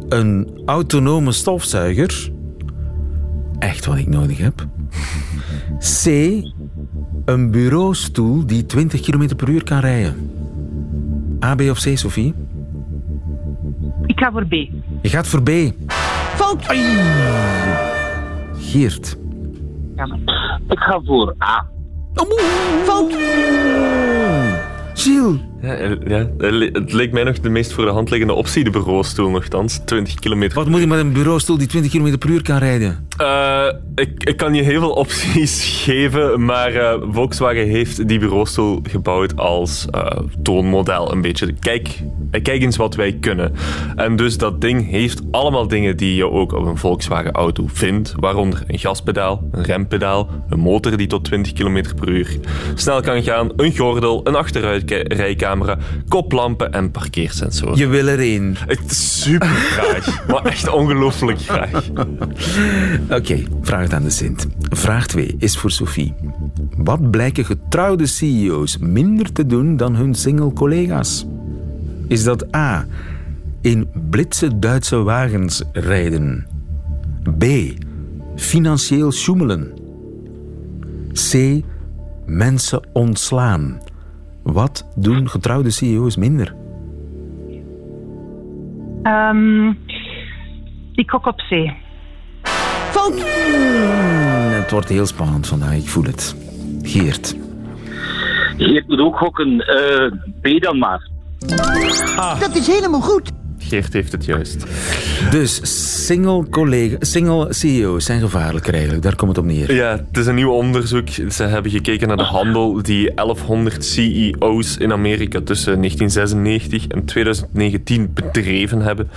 Een 0.09 0.61
autonome 0.65 1.31
stofzuiger. 1.31 2.31
Echt 3.59 3.85
wat 3.85 3.97
ik 3.97 4.07
nodig 4.07 4.37
heb. 4.37 4.67
C. 6.03 6.05
Een 7.25 7.51
bureaustoel 7.51 8.45
die 8.45 8.65
20 8.65 9.01
km 9.01 9.35
per 9.35 9.49
uur 9.49 9.63
kan 9.63 9.79
rijden. 9.79 10.31
A, 11.43 11.55
B 11.55 11.61
of 11.61 11.79
C, 11.79 11.97
Sophie? 11.97 12.33
Ik 14.05 14.19
ga 14.19 14.31
voor 14.31 14.45
B. 14.45 14.51
Je 15.01 15.09
gaat 15.09 15.27
voor 15.27 15.43
B. 15.43 15.49
Fout! 16.35 16.65
Geert. 18.71 19.17
Ik 20.69 20.79
ga 20.79 21.01
voor 21.05 21.35
A. 21.43 21.67
Fout! 22.83 23.13
Gilles. 24.93 25.39
Ja, 25.63 25.97
ja, 26.05 26.29
het 26.71 26.93
leek 26.93 27.11
mij 27.11 27.23
nog 27.23 27.39
de 27.39 27.49
meest 27.49 27.73
voor 27.73 27.85
de 27.85 27.91
hand 27.91 28.09
liggende 28.09 28.33
optie, 28.33 28.63
de 28.63 28.69
bureaustoel 28.69 29.29
nogthans. 29.29 29.81
20 29.85 30.15
kilometer. 30.15 30.57
Wat 30.57 30.67
moet 30.67 30.79
je 30.79 30.87
met 30.87 30.99
een 30.99 31.13
bureaustoel 31.13 31.57
die 31.57 31.67
20 31.67 31.91
km 31.91 32.17
per 32.17 32.29
uur 32.29 32.41
kan 32.41 32.57
rijden? 32.57 33.07
Eh, 33.17 33.67
ik, 33.95 34.23
ik 34.23 34.37
kan 34.37 34.53
je 34.53 34.61
heel 34.61 34.79
veel 34.79 34.91
opties 35.03 35.81
geven, 35.83 36.45
maar 36.45 36.75
eh, 36.75 37.01
Volkswagen 37.11 37.67
heeft 37.67 38.07
die 38.07 38.19
bureaustoel 38.19 38.79
gebouwd 38.89 39.37
als 39.37 39.87
eh, 39.91 40.19
toonmodel 40.41 41.11
een 41.11 41.21
beetje. 41.21 41.53
Kijk, 41.59 42.03
kijk 42.31 42.61
eens 42.61 42.77
wat 42.77 42.95
wij 42.95 43.13
kunnen. 43.13 43.53
En 43.95 44.15
dus 44.15 44.37
dat 44.37 44.61
ding 44.61 44.89
heeft 44.89 45.21
allemaal 45.31 45.67
dingen 45.67 45.97
die 45.97 46.15
je 46.15 46.29
ook 46.29 46.53
op 46.53 46.65
een 46.65 46.77
Volkswagen 46.77 47.31
auto 47.31 47.63
vindt, 47.67 48.13
waaronder 48.19 48.63
een 48.67 48.79
gaspedaal, 48.79 49.43
een 49.51 49.63
rempedaal, 49.63 50.29
een 50.49 50.59
motor 50.59 50.97
die 50.97 51.07
tot 51.07 51.23
20 51.23 51.53
km 51.53 51.83
per 51.95 52.09
uur 52.09 52.37
snel 52.75 53.01
kan 53.01 53.23
gaan, 53.23 53.51
een 53.55 53.77
gordel, 53.77 54.21
een 54.23 54.35
koplampen 56.07 56.71
en 56.73 56.91
parkeersensoren. 56.91 57.77
Je 57.77 57.87
wil 57.87 58.07
er 58.07 58.19
één. 58.19 58.55
Super 58.87 59.47
graag, 59.47 60.19
maar 60.27 60.45
echt 60.45 60.69
ongelooflijk 60.69 61.41
graag. 61.41 61.89
Oké, 63.19 63.43
vraag 63.61 63.81
het 63.81 63.93
aan 63.93 64.03
de 64.03 64.09
Sint. 64.09 64.47
Vraag 64.69 65.07
2 65.07 65.35
is 65.37 65.57
voor 65.57 65.71
Sophie. 65.71 66.13
Wat 66.77 67.11
blijken 67.11 67.45
getrouwde 67.45 68.05
CEO's 68.05 68.77
minder 68.77 69.31
te 69.31 69.45
doen 69.45 69.77
dan 69.77 69.95
hun 69.95 70.15
single 70.15 70.53
collega's? 70.53 71.25
Is 72.07 72.23
dat 72.23 72.55
A. 72.55 72.85
In 73.61 73.89
blitse 74.09 74.59
Duitse 74.59 74.95
wagens 74.95 75.63
rijden? 75.71 76.47
B. 77.37 77.45
Financieel 78.35 79.11
sjoemelen? 79.11 79.73
C. 81.13 81.61
Mensen 82.25 82.81
ontslaan? 82.93 83.81
Wat 84.43 84.85
doen 84.95 85.29
getrouwde 85.29 85.69
CEO's 85.69 86.15
minder? 86.15 86.55
Ehm, 89.03 89.67
ik 90.93 91.09
gok 91.09 91.25
op 91.25 91.37
C. 91.37 91.71
Fout! 92.91 93.13
Het 94.61 94.71
wordt 94.71 94.89
heel 94.89 95.05
spannend 95.05 95.47
vandaag, 95.47 95.75
ik 95.75 95.87
voel 95.89 96.03
het. 96.03 96.35
Geert. 96.81 97.35
Geert 98.57 98.87
moet 98.87 98.99
ook 98.99 99.17
gokken. 99.17 99.59
eh, 99.59 100.11
B 100.41 100.61
dan 100.61 100.77
maar. 100.77 101.09
Dat 102.39 102.55
is 102.55 102.67
helemaal 102.67 103.01
goed. 103.01 103.31
Geert 103.73 103.93
heeft 103.93 104.11
het 104.11 104.25
juist. 104.25 104.65
Dus 105.31 105.59
single, 106.05 106.49
collega, 106.49 106.95
single 106.99 107.53
CEO's 107.53 108.05
zijn 108.05 108.21
gevaarlijker 108.21 108.73
eigenlijk, 108.73 109.03
daar 109.03 109.15
komt 109.15 109.29
het 109.29 109.39
op 109.39 109.45
neer. 109.45 109.73
Ja, 109.73 109.91
het 110.07 110.17
is 110.17 110.25
een 110.25 110.35
nieuw 110.35 110.51
onderzoek. 110.51 111.09
Ze 111.29 111.43
hebben 111.43 111.71
gekeken 111.71 112.07
naar 112.07 112.17
de 112.17 112.23
handel 112.23 112.81
die 112.81 113.13
1100 113.13 113.85
CEO's 113.85 114.77
in 114.77 114.91
Amerika 114.91 115.41
tussen 115.41 115.77
1996 115.77 116.87
en 116.87 117.05
2019 117.05 118.13
bedreven 118.13 118.81
hebben. 118.81 119.09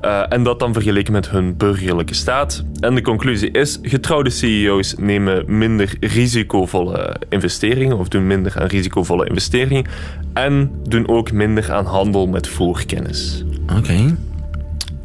Eh, 0.00 0.22
en 0.28 0.42
dat 0.42 0.58
dan 0.58 0.72
vergeleken 0.72 1.12
met 1.12 1.30
hun 1.30 1.56
burgerlijke 1.56 2.14
staat. 2.14 2.64
En 2.80 2.94
de 2.94 3.02
conclusie 3.02 3.50
is, 3.50 3.78
getrouwde 3.82 4.30
CEO's 4.30 4.94
nemen 4.98 5.44
minder 5.58 5.94
risicovolle 6.00 7.16
investeringen 7.28 7.98
of 7.98 8.08
doen 8.08 8.26
minder 8.26 8.52
aan 8.60 8.66
risicovolle 8.66 9.28
investeringen 9.28 9.84
en 10.32 10.70
doen 10.88 11.08
ook 11.08 11.32
minder 11.32 11.72
aan 11.72 11.84
handel 11.84 12.26
met 12.26 12.48
voorkennis. 12.48 13.44
Oké. 13.66 14.16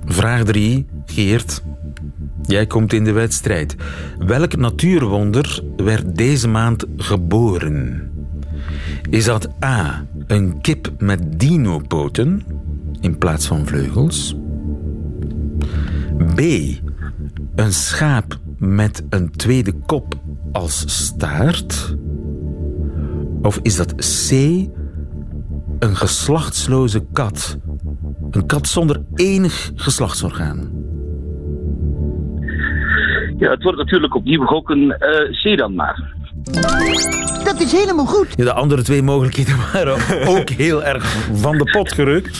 Vraag 0.05 0.43
3, 0.43 0.85
Geert. 1.05 1.63
Jij 2.41 2.67
komt 2.67 2.93
in 2.93 3.03
de 3.03 3.11
wedstrijd. 3.11 3.75
Welk 4.19 4.55
natuurwonder 4.55 5.63
werd 5.77 6.15
deze 6.15 6.47
maand 6.47 6.85
geboren? 6.97 8.11
Is 9.09 9.25
dat 9.25 9.49
A, 9.63 10.05
een 10.27 10.61
kip 10.61 10.91
met 10.97 11.39
dinopoten 11.39 12.43
in 13.01 13.17
plaats 13.17 13.47
van 13.47 13.65
vleugels? 13.65 14.35
B, 16.35 16.39
een 17.55 17.73
schaap 17.73 18.39
met 18.57 19.03
een 19.09 19.31
tweede 19.31 19.73
kop 19.85 20.15
als 20.51 20.83
staart? 21.05 21.95
Of 23.41 23.59
is 23.61 23.75
dat 23.75 23.95
C, 23.95 24.31
een 25.79 25.95
geslachtsloze 25.95 27.05
kat? 27.13 27.57
Een 28.31 28.45
kat 28.45 28.67
zonder 28.67 29.01
enig 29.15 29.71
geslachtsorgaan. 29.75 30.71
Ja, 33.37 33.49
het 33.49 33.63
wordt 33.63 33.77
natuurlijk 33.77 34.15
opnieuw 34.15 34.45
gokken. 34.45 34.99
eh, 34.99 35.53
C 35.53 35.57
dan 35.57 35.75
maar. 35.75 36.15
Dat 37.43 37.59
is 37.59 37.71
helemaal 37.71 38.05
goed. 38.05 38.27
Ja, 38.35 38.43
de 38.43 38.53
andere 38.53 38.81
twee 38.81 39.01
mogelijkheden 39.01 39.55
waren 39.73 39.93
ook 40.27 40.49
heel 40.49 40.83
erg 40.83 41.05
van 41.33 41.57
de 41.57 41.63
pot 41.71 41.91
gerukt. 41.91 42.39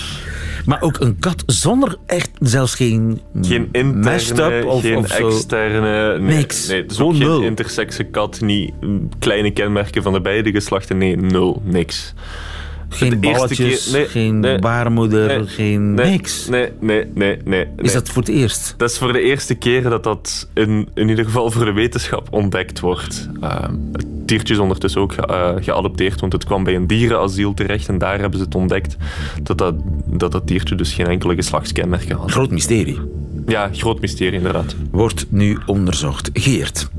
Maar 0.66 0.82
ook 0.82 1.00
een 1.00 1.20
kat 1.20 1.44
zonder 1.46 1.96
echt, 2.06 2.30
zelfs 2.40 2.76
geen, 2.76 3.22
Geen 3.42 3.70
interne, 3.72 4.66
of, 4.66 4.82
geen 4.82 4.98
of 4.98 5.10
externe... 5.12 6.20
Nee, 6.20 6.36
Niks. 6.36 6.68
Nee, 6.68 6.86
ook 7.02 7.12
geen 7.16 7.20
nul. 7.28 7.42
intersexe 7.42 8.04
kat, 8.04 8.42
niet 8.42 8.74
mm, 8.82 9.10
kleine 9.20 9.52
kenmerken 9.52 10.04
van 10.04 10.14
de 10.14 10.22
beide 10.22 10.52
geslachten. 10.52 10.98
Nee, 10.98 11.16
nul, 11.18 11.62
niks. 11.66 12.14
Geen 12.90 13.20
balletjes, 13.20 13.84
keer- 13.90 13.94
nee, 14.00 14.08
geen 14.08 14.40
nee, 14.40 14.60
baarmoeder, 14.60 15.28
nee, 15.28 15.48
geen 15.48 15.94
nee, 15.94 16.10
niks. 16.12 16.48
Nee, 16.48 16.70
nee, 16.80 17.06
nee, 17.14 17.38
nee. 17.46 17.66
Is 17.78 17.94
dat 17.94 18.10
voor 18.10 18.22
het 18.22 18.32
eerst? 18.32 18.74
Dat 18.78 18.90
is 18.90 18.98
voor 18.98 19.14
de 19.14 19.22
eerste 19.22 19.56
keer 19.56 19.84
dat 19.84 20.04
dat 20.04 20.50
in, 20.54 20.88
in 20.94 21.10
ieder 21.10 21.26
geval 21.26 21.52
voor 21.52 21.66
de 21.66 21.72
wetenschap 21.74 22.28
ontdekt 22.32 22.80
wordt. 22.80 23.30
Ehm, 23.42 23.74
het 23.92 24.06
diertje 24.26 24.54
is 24.54 24.60
ondertussen 24.60 25.02
ook 25.02 25.14
ge- 25.14 25.22
eh, 25.28 25.54
geadopteerd, 25.64 26.20
want 26.20 26.34
het 26.34 26.44
kwam 26.46 26.64
bij 26.64 26.76
een 26.76 26.88
dierenasiel 26.88 27.54
terecht 27.54 27.88
en 27.88 27.98
daar 27.98 28.20
hebben 28.20 28.40
ze 28.40 28.46
het 28.46 28.56
ontdekt 28.56 28.98
dat 29.44 29.58
dat, 29.58 29.76
dat, 30.06 30.32
dat 30.32 30.48
diertje 30.48 30.76
dus 30.76 30.94
geen 30.94 31.08
enkele 31.08 31.36
geslachtskenmerken 31.36 32.16
had. 32.18 32.32
Groot 32.32 32.52
mysterie. 32.52 33.00
Ja, 33.48 33.70
groot 33.72 34.02
mysterie 34.02 34.34
inderdaad. 34.38 34.76
Wordt 34.92 35.26
nu 35.30 35.58
onderzocht. 35.66 36.30
Geert, 36.34 36.90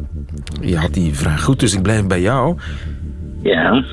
je 0.61 0.77
had 0.77 0.95
die 0.95 1.15
vraag 1.15 1.43
goed, 1.45 1.61
dus 1.61 1.75
ik 1.75 1.83
blijf 1.83 2.07
bij 2.07 2.21
jou. 2.21 2.57
Ja. 3.43 3.85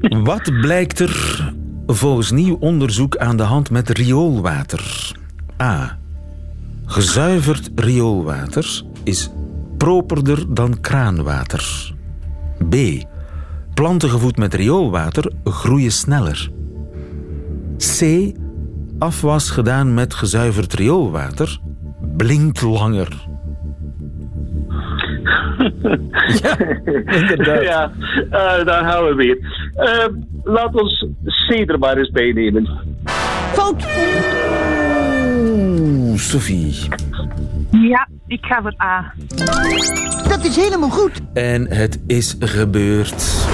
Wat 0.00 0.60
blijkt 0.60 0.98
er 0.98 1.44
volgens 1.86 2.30
nieuw 2.30 2.56
onderzoek 2.60 3.16
aan 3.16 3.36
de 3.36 3.42
hand 3.42 3.70
met 3.70 3.88
rioolwater? 3.88 5.12
A. 5.62 5.98
Gezuiverd 6.86 7.70
rioolwater 7.74 8.82
is 9.04 9.30
properder 9.76 10.54
dan 10.54 10.80
kraanwater. 10.80 11.92
B. 12.68 12.74
Planten 13.74 14.10
gevoed 14.10 14.36
met 14.36 14.54
rioolwater 14.54 15.32
groeien 15.44 15.92
sneller. 15.92 16.50
C. 17.76 18.32
Afwas 18.98 19.50
gedaan 19.50 19.94
met 19.94 20.14
gezuiverd 20.14 20.74
rioolwater 20.74 21.58
blinkt 22.16 22.62
langer. 22.62 23.26
ja, 26.42 26.58
inderdaad. 27.04 27.62
ja, 27.62 27.92
eh, 28.30 28.64
daar 28.64 28.84
gaan 28.84 29.04
we 29.04 29.14
weer. 29.14 29.67
Eh, 29.78 30.06
laat 30.44 30.74
ons 30.74 31.06
C 31.24 31.50
er 31.70 31.78
maar 31.78 31.96
eens 31.96 32.10
bij 32.10 32.32
nemen. 32.32 32.68
Fout. 33.52 33.86
Oeh, 35.38 36.18
Sophie. 36.18 36.88
Ja, 37.70 38.08
ik 38.26 38.44
ga 38.44 38.62
voor 38.62 38.74
A. 38.82 39.12
Dat 40.28 40.44
is 40.44 40.56
helemaal 40.56 40.90
goed. 40.90 41.20
En 41.32 41.70
het 41.70 42.00
is 42.06 42.36
gebeurd. 42.38 43.46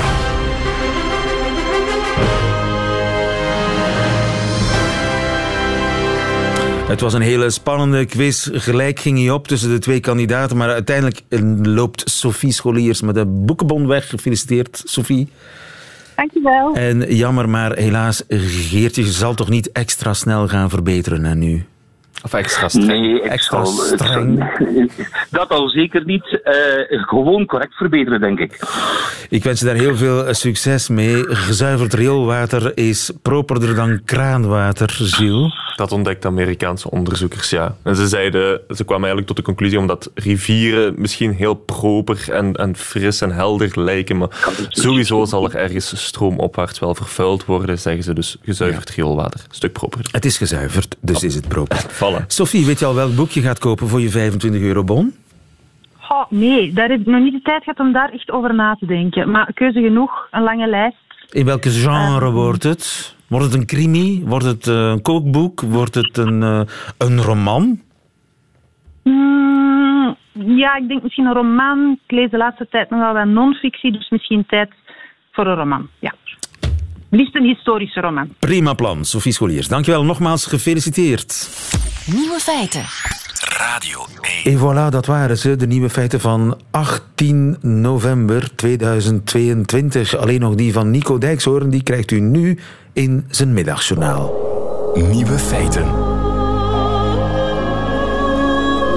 Het 6.89 7.01
was 7.01 7.13
een 7.13 7.21
hele 7.21 7.51
spannende 7.51 8.05
quiz. 8.05 8.49
Gelijk 8.53 9.01
ging 9.01 9.19
hij 9.19 9.31
op 9.31 9.49
tussen 9.49 9.71
de 9.71 9.79
twee 9.79 10.01
kandidaten. 10.01 10.57
Maar 10.57 10.69
uiteindelijk 10.69 11.21
eh, 11.29 11.41
loopt 11.63 12.11
Sophie 12.11 12.53
Scholiers 12.53 13.01
met 13.01 13.15
de 13.15 13.27
boekenbon 13.27 13.87
weg. 13.87 14.09
Gefeliciteerd, 14.09 14.83
Sophie. 14.85 15.29
Dankjewel. 16.17 16.75
En 16.75 17.15
jammer, 17.15 17.49
maar 17.49 17.77
helaas, 17.77 18.23
Geertje 18.29 19.05
zal 19.05 19.35
toch 19.35 19.49
niet 19.49 19.73
extra 19.73 20.13
snel 20.15 20.49
gaan 20.49 20.71
verbeteren 20.71 21.25
hè, 21.25 21.35
nu? 21.35 21.65
Of 22.25 22.33
extra 22.33 22.69
streng. 22.69 22.89
Nee, 22.89 23.23
Extra 23.23 23.65
zal, 23.65 23.85
streng. 23.85 24.51
dat 25.31 25.49
al 25.49 25.69
zeker 25.69 26.05
niet. 26.05 26.41
Eh, 26.43 26.55
gewoon 26.89 27.47
correct 27.47 27.75
verbeteren, 27.75 28.21
denk 28.21 28.39
ik. 28.39 28.59
Ik 29.29 29.45
wens 29.45 29.61
je 29.61 29.67
daar 29.67 29.75
heel 29.75 29.97
veel 29.97 30.27
eh, 30.27 30.35
succes 30.35 30.89
mee. 30.89 31.25
Gezuiverd 31.29 31.95
rioolwater 31.95 32.73
is 32.75 33.13
properder 33.23 33.75
dan 33.75 34.01
kraanwater, 34.05 34.91
Gilles. 34.91 35.64
Dat 35.77 35.93
ontdekten 35.93 36.31
Amerikaanse 36.31 36.91
onderzoekers, 36.91 37.51
ja. 37.51 37.77
En 37.83 37.97
ze 37.97 38.09
zeiden, 38.09 38.61
ze 38.69 38.85
kwamen 38.85 39.05
eigenlijk 39.05 39.27
tot 39.27 39.37
de 39.37 39.43
conclusie 39.43 39.79
omdat 39.79 40.11
rivieren 40.15 40.95
misschien 40.97 41.33
heel 41.33 41.55
proper 41.55 42.33
en, 42.33 42.55
en 42.55 42.77
fris 42.77 43.21
en 43.21 43.31
helder 43.31 43.81
lijken, 43.81 44.17
maar 44.17 44.29
sowieso 44.69 45.25
zal 45.25 45.45
er 45.45 45.57
ergens 45.57 46.07
stroomopwaarts 46.07 46.79
wel 46.79 46.95
vervuild 46.95 47.45
worden, 47.45 47.79
zeggen 47.79 48.03
ze. 48.03 48.13
Dus 48.13 48.37
gezuiverd 48.43 48.91
rioolwater, 48.91 49.41
een 49.49 49.55
stuk 49.55 49.73
properder. 49.73 50.13
Het 50.13 50.25
is 50.25 50.37
gezuiverd, 50.37 50.97
dus 51.01 51.23
is 51.23 51.35
het 51.35 51.49
proper. 51.49 51.77
Vallen. 52.03 52.25
Sophie, 52.27 52.67
weet 52.67 52.79
je 52.79 52.85
al 52.85 52.95
welk 52.95 53.15
boek 53.15 53.31
je 53.31 53.41
gaat 53.41 53.59
kopen 53.59 53.89
voor 53.89 54.01
je 54.01 54.11
25 54.11 54.61
euro 54.61 54.85
bon? 54.85 55.15
Oh, 56.09 56.25
nee, 56.29 56.73
daar 56.73 56.89
heb 56.89 57.01
ik 57.01 57.07
nog 57.07 57.23
niet 57.23 57.33
de 57.33 57.43
tijd 57.43 57.63
gehad 57.63 57.81
om 57.81 57.93
daar 57.93 58.13
echt 58.13 58.31
over 58.31 58.55
na 58.55 58.75
te 58.75 58.87
denken. 58.87 59.31
Maar 59.31 59.53
keuze 59.55 59.81
genoeg, 59.81 60.29
een 60.31 60.43
lange 60.43 60.69
lijst. 60.69 60.97
In 61.31 61.45
welke 61.45 61.71
genre 61.71 62.31
wordt 62.31 62.63
het? 62.63 63.14
Wordt 63.29 63.45
het 63.45 63.55
een 63.55 63.67
crimi? 63.67 64.23
Wordt 64.25 64.45
het 64.45 64.67
eh, 64.67 64.75
een 64.75 65.03
kookboek? 65.03 65.61
Wordt 65.61 65.95
het 65.95 66.17
een, 66.17 66.43
eh, 66.43 66.61
een 66.99 67.23
roman? 67.23 67.81
Hmm, 69.03 70.17
ja, 70.33 70.77
ik 70.77 70.89
denk 70.89 71.03
misschien 71.03 71.27
een 71.27 71.35
roman. 71.35 71.99
Ik 72.07 72.17
lees 72.17 72.31
de 72.31 72.37
laatste 72.37 72.67
tijd 72.71 72.91
nogal 72.91 73.13
wel 73.15 73.25
non-fictie, 73.25 73.93
dus 73.93 74.11
misschien 74.11 74.47
tijd 74.47 74.71
voor 75.33 75.47
een 75.47 75.57
roman. 75.57 75.89
Ja. 75.99 76.15
Liefst 77.11 77.37
een 77.37 77.45
historische 77.45 78.01
roman. 78.01 78.29
Prima 78.39 78.75
plan, 78.75 79.05
Sophie 79.05 79.33
Scholiers. 79.33 79.69
Dankjewel, 79.69 80.05
nogmaals 80.05 80.47
gefeliciteerd. 80.47 81.49
Nieuwe 82.07 82.39
feiten. 82.39 82.85
Radio 83.59 84.07
1. 84.45 84.53
En 84.53 84.59
voilà, 84.59 84.91
dat 84.91 85.07
waren 85.07 85.39
ze, 85.39 85.57
de 85.57 85.67
nieuwe 85.67 85.91
feiten 85.91 86.21
van 86.21 86.61
18 86.71 87.57
november 87.61 88.55
2022. 88.57 90.17
Alleen 90.17 90.41
nog 90.41 90.55
die 90.55 90.73
van 90.73 90.91
Nico 90.91 91.19
Dijkshoorn, 91.19 91.71
die 91.71 91.83
krijgt 91.83 92.11
u 92.11 92.21
nu 92.21 92.59
in 92.95 93.25
zijn 93.29 93.53
middagjournaal. 93.53 94.33
Nieuwe 94.95 95.39
feiten. 95.39 95.87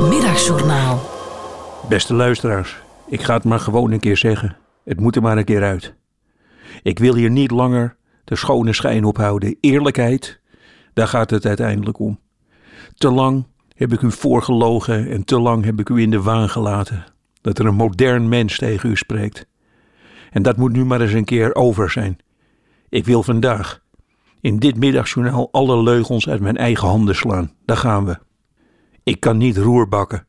Middagjournaal. 0.09 1.01
Beste 1.89 2.13
luisteraars, 2.13 2.77
ik 3.07 3.21
ga 3.21 3.33
het 3.33 3.43
maar 3.43 3.59
gewoon 3.59 3.91
een 3.91 3.99
keer 3.99 4.17
zeggen. 4.17 4.57
Het 4.83 4.99
moet 4.99 5.15
er 5.15 5.21
maar 5.21 5.37
een 5.37 5.45
keer 5.45 5.63
uit. 5.63 5.93
Ik 6.83 6.99
wil 6.99 7.15
hier 7.15 7.29
niet 7.29 7.51
langer 7.51 7.95
de 8.23 8.35
schone 8.35 8.73
schijn 8.73 9.03
ophouden. 9.03 9.57
Eerlijkheid, 9.61 10.39
daar 10.93 11.07
gaat 11.07 11.29
het 11.29 11.45
uiteindelijk 11.45 11.99
om. 11.99 12.19
Te 12.93 13.11
lang 13.11 13.45
heb 13.75 13.93
ik 13.93 14.01
u 14.01 14.11
voorgelogen 14.11 15.09
en 15.09 15.23
te 15.23 15.39
lang 15.39 15.65
heb 15.65 15.79
ik 15.79 15.89
u 15.89 16.01
in 16.01 16.11
de 16.11 16.21
waan 16.21 16.49
gelaten. 16.49 17.05
Dat 17.41 17.59
er 17.59 17.65
een 17.65 17.75
modern 17.75 18.29
mens 18.29 18.57
tegen 18.57 18.89
u 18.89 18.95
spreekt. 18.95 19.47
En 20.31 20.41
dat 20.41 20.57
moet 20.57 20.71
nu 20.71 20.85
maar 20.85 21.01
eens 21.01 21.13
een 21.13 21.25
keer 21.25 21.55
over 21.55 21.89
zijn. 21.89 22.17
Ik 22.89 23.05
wil 23.05 23.23
vandaag 23.23 23.85
in 24.41 24.59
dit 24.59 24.77
middagjournaal 24.77 25.49
alle 25.51 25.83
leugens 25.83 26.29
uit 26.29 26.41
mijn 26.41 26.57
eigen 26.57 26.87
handen 26.87 27.15
slaan. 27.15 27.51
Daar 27.65 27.77
gaan 27.77 28.05
we. 28.05 28.19
Ik 29.03 29.19
kan 29.19 29.37
niet 29.37 29.57
roer 29.57 29.87
bakken. 29.87 30.27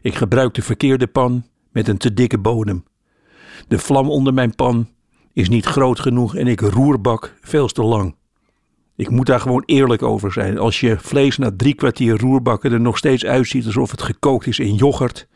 Ik 0.00 0.14
gebruik 0.14 0.54
de 0.54 0.62
verkeerde 0.62 1.06
pan 1.06 1.44
met 1.72 1.88
een 1.88 1.98
te 1.98 2.14
dikke 2.14 2.38
bodem. 2.38 2.84
De 3.68 3.78
vlam 3.78 4.10
onder 4.10 4.34
mijn 4.34 4.54
pan 4.54 4.88
is 5.32 5.48
niet 5.48 5.64
groot 5.64 6.00
genoeg 6.00 6.36
en 6.36 6.46
ik 6.46 6.60
roerbak 6.60 7.36
veel 7.40 7.66
te 7.66 7.82
lang. 7.82 8.14
Ik 8.96 9.10
moet 9.10 9.26
daar 9.26 9.40
gewoon 9.40 9.62
eerlijk 9.66 10.02
over 10.02 10.32
zijn. 10.32 10.58
Als 10.58 10.80
je 10.80 10.98
vlees 10.98 11.38
na 11.38 11.50
drie 11.56 11.74
kwartier 11.74 12.20
roerbakken 12.20 12.72
er 12.72 12.80
nog 12.80 12.98
steeds 12.98 13.24
uitziet 13.24 13.66
alsof 13.66 13.90
het 13.90 14.02
gekookt 14.02 14.46
is 14.46 14.58
in 14.58 14.74
yoghurt, 14.74 15.28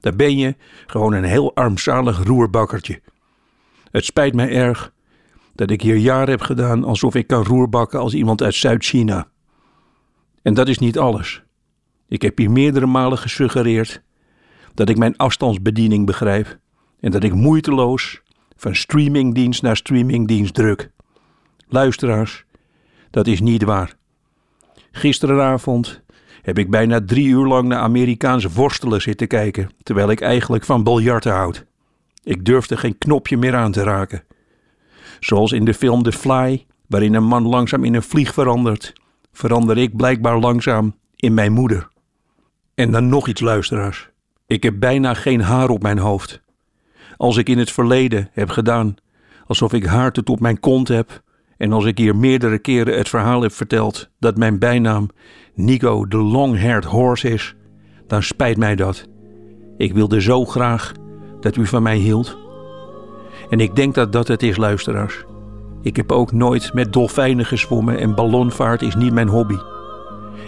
dan 0.00 0.16
ben 0.16 0.36
je 0.36 0.56
gewoon 0.86 1.12
een 1.12 1.24
heel 1.24 1.54
armzalig 1.54 2.24
roerbakkertje. 2.24 3.00
Het 3.90 4.04
spijt 4.04 4.34
mij 4.34 4.50
erg 4.50 4.92
dat 5.58 5.70
ik 5.70 5.82
hier 5.82 5.96
jaren 5.96 6.30
heb 6.30 6.40
gedaan 6.40 6.84
alsof 6.84 7.14
ik 7.14 7.26
kan 7.26 7.44
roerbakken 7.44 8.00
als 8.00 8.14
iemand 8.14 8.42
uit 8.42 8.54
Zuid-China. 8.54 9.28
En 10.42 10.54
dat 10.54 10.68
is 10.68 10.78
niet 10.78 10.98
alles. 10.98 11.42
Ik 12.08 12.22
heb 12.22 12.38
hier 12.38 12.50
meerdere 12.50 12.86
malen 12.86 13.18
gesuggereerd 13.18 14.02
dat 14.74 14.88
ik 14.88 14.96
mijn 14.96 15.16
afstandsbediening 15.16 16.06
begrijp 16.06 16.58
en 17.00 17.10
dat 17.10 17.24
ik 17.24 17.34
moeiteloos 17.34 18.22
van 18.56 18.74
streamingdienst 18.74 19.62
naar 19.62 19.76
streamingdienst 19.76 20.54
druk. 20.54 20.90
Luisteraars, 21.68 22.44
dat 23.10 23.26
is 23.26 23.40
niet 23.40 23.62
waar. 23.62 23.94
Gisteravond 24.90 26.02
heb 26.42 26.58
ik 26.58 26.70
bijna 26.70 27.04
drie 27.04 27.28
uur 27.28 27.46
lang 27.46 27.68
naar 27.68 27.80
Amerikaanse 27.80 28.50
worstelen 28.50 29.00
zitten 29.00 29.28
kijken, 29.28 29.70
terwijl 29.82 30.10
ik 30.10 30.20
eigenlijk 30.20 30.64
van 30.64 30.82
biljarten 30.82 31.32
houd. 31.32 31.64
Ik 32.22 32.44
durfde 32.44 32.76
geen 32.76 32.98
knopje 32.98 33.36
meer 33.36 33.54
aan 33.54 33.72
te 33.72 33.82
raken. 33.82 34.22
Zoals 35.20 35.52
in 35.52 35.64
de 35.64 35.74
film 35.74 36.02
The 36.02 36.12
Fly, 36.12 36.66
waarin 36.86 37.14
een 37.14 37.24
man 37.24 37.46
langzaam 37.46 37.84
in 37.84 37.94
een 37.94 38.02
vlieg 38.02 38.34
verandert, 38.34 38.92
verander 39.32 39.78
ik 39.78 39.96
blijkbaar 39.96 40.38
langzaam 40.38 40.96
in 41.16 41.34
mijn 41.34 41.52
moeder. 41.52 41.88
En 42.74 42.90
dan 42.90 43.08
nog 43.08 43.28
iets, 43.28 43.40
luisteraars. 43.40 44.08
Ik 44.46 44.62
heb 44.62 44.74
bijna 44.78 45.14
geen 45.14 45.40
haar 45.40 45.68
op 45.68 45.82
mijn 45.82 45.98
hoofd. 45.98 46.42
Als 47.16 47.36
ik 47.36 47.48
in 47.48 47.58
het 47.58 47.70
verleden 47.70 48.28
heb 48.32 48.50
gedaan 48.50 48.96
alsof 49.46 49.72
ik 49.72 49.84
haar 49.84 50.12
tot 50.12 50.30
op 50.30 50.40
mijn 50.40 50.60
kont 50.60 50.88
heb, 50.88 51.22
en 51.56 51.72
als 51.72 51.84
ik 51.84 51.98
hier 51.98 52.16
meerdere 52.16 52.58
keren 52.58 52.96
het 52.96 53.08
verhaal 53.08 53.42
heb 53.42 53.52
verteld 53.52 54.08
dat 54.18 54.36
mijn 54.36 54.58
bijnaam 54.58 55.08
Nico 55.54 56.06
de 56.06 56.16
Long-Haired 56.16 56.84
Horse 56.84 57.28
is, 57.28 57.54
dan 58.06 58.22
spijt 58.22 58.56
mij 58.56 58.76
dat. 58.76 59.06
Ik 59.76 59.92
wilde 59.92 60.20
zo 60.20 60.44
graag 60.44 60.92
dat 61.40 61.56
u 61.56 61.66
van 61.66 61.82
mij 61.82 61.96
hield. 61.96 62.38
En 63.50 63.60
ik 63.60 63.76
denk 63.76 63.94
dat 63.94 64.12
dat 64.12 64.28
het 64.28 64.42
is, 64.42 64.56
luisteraars. 64.56 65.24
Ik 65.82 65.96
heb 65.96 66.12
ook 66.12 66.32
nooit 66.32 66.72
met 66.74 66.92
dolfijnen 66.92 67.44
gezwommen 67.44 67.98
en 67.98 68.14
ballonvaart 68.14 68.82
is 68.82 68.94
niet 68.94 69.12
mijn 69.12 69.28
hobby. 69.28 69.56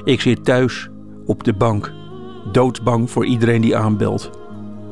Ik 0.04 0.20
zit 0.20 0.44
thuis 0.44 0.88
op 1.26 1.44
de 1.44 1.52
bank, 1.52 1.92
doodsbang 2.52 3.10
voor 3.10 3.26
iedereen 3.26 3.60
die 3.60 3.76
aanbelt. 3.76 4.30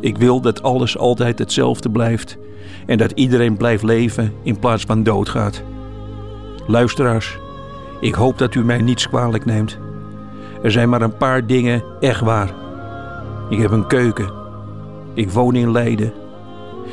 Ik 0.01 0.18
wil 0.18 0.40
dat 0.40 0.62
alles 0.62 0.99
altijd 0.99 1.38
hetzelfde 1.38 1.90
blijft 1.90 2.38
en 2.87 2.99
dat 2.99 3.11
iedereen 3.11 3.57
blijft 3.57 3.83
leven 3.83 4.33
in 4.42 4.59
plaats 4.59 4.85
van 4.85 5.03
doodgaat. 5.03 5.62
Luisteraars, 6.67 7.38
ik 8.00 8.15
hoop 8.15 8.38
dat 8.38 8.54
u 8.54 8.65
mij 8.65 8.83
niets 8.83 9.09
kwalijk 9.09 9.44
neemt. 9.44 9.79
Er 10.63 10.71
zijn 10.71 10.88
maar 10.88 11.02
een 11.02 11.17
paar 11.17 11.46
dingen 11.46 11.83
echt 12.00 12.21
waar. 12.21 12.54
Ik 13.50 13.59
heb 13.59 13.71
een 13.71 13.87
keuken. 13.87 14.33
Ik 15.15 15.31
woon 15.31 15.54
in 15.54 15.73
Leiden. 15.73 16.13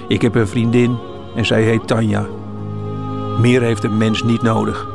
Ik 0.08 0.22
heb 0.22 0.36
een 0.36 0.48
vriendin 0.48 0.98
en 1.36 1.46
zij 1.46 1.62
heet 1.62 1.88
Tanja. 1.88 2.26
Meer 3.40 3.62
heeft 3.62 3.84
een 3.84 3.98
mens 3.98 4.24
niet 4.24 4.42
nodig. 4.42 4.95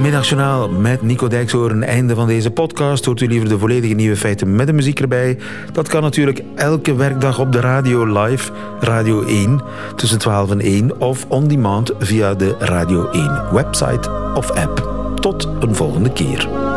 Het 0.00 0.08
Middagjournaal 0.08 0.68
met 0.68 1.02
Nico 1.02 1.28
Dijkshoorn. 1.28 1.82
Einde 1.82 2.14
van 2.14 2.26
deze 2.26 2.50
podcast. 2.50 3.04
Hoort 3.04 3.20
u 3.20 3.26
liever 3.26 3.48
de 3.48 3.58
volledige 3.58 3.94
nieuwe 3.94 4.16
feiten 4.16 4.56
met 4.56 4.66
de 4.66 4.72
muziek 4.72 5.00
erbij? 5.00 5.38
Dat 5.72 5.88
kan 5.88 6.02
natuurlijk 6.02 6.42
elke 6.54 6.94
werkdag 6.94 7.38
op 7.38 7.52
de 7.52 7.60
radio 7.60 8.22
live, 8.22 8.52
Radio 8.80 9.22
1, 9.22 9.62
tussen 9.96 10.18
12 10.18 10.50
en 10.50 10.60
1. 10.60 11.00
Of 11.00 11.26
on 11.28 11.48
demand 11.48 11.92
via 11.98 12.34
de 12.34 12.56
Radio 12.58 13.10
1 13.10 13.42
website 13.52 14.10
of 14.34 14.50
app. 14.50 14.88
Tot 15.14 15.48
een 15.60 15.74
volgende 15.74 16.12
keer. 16.12 16.69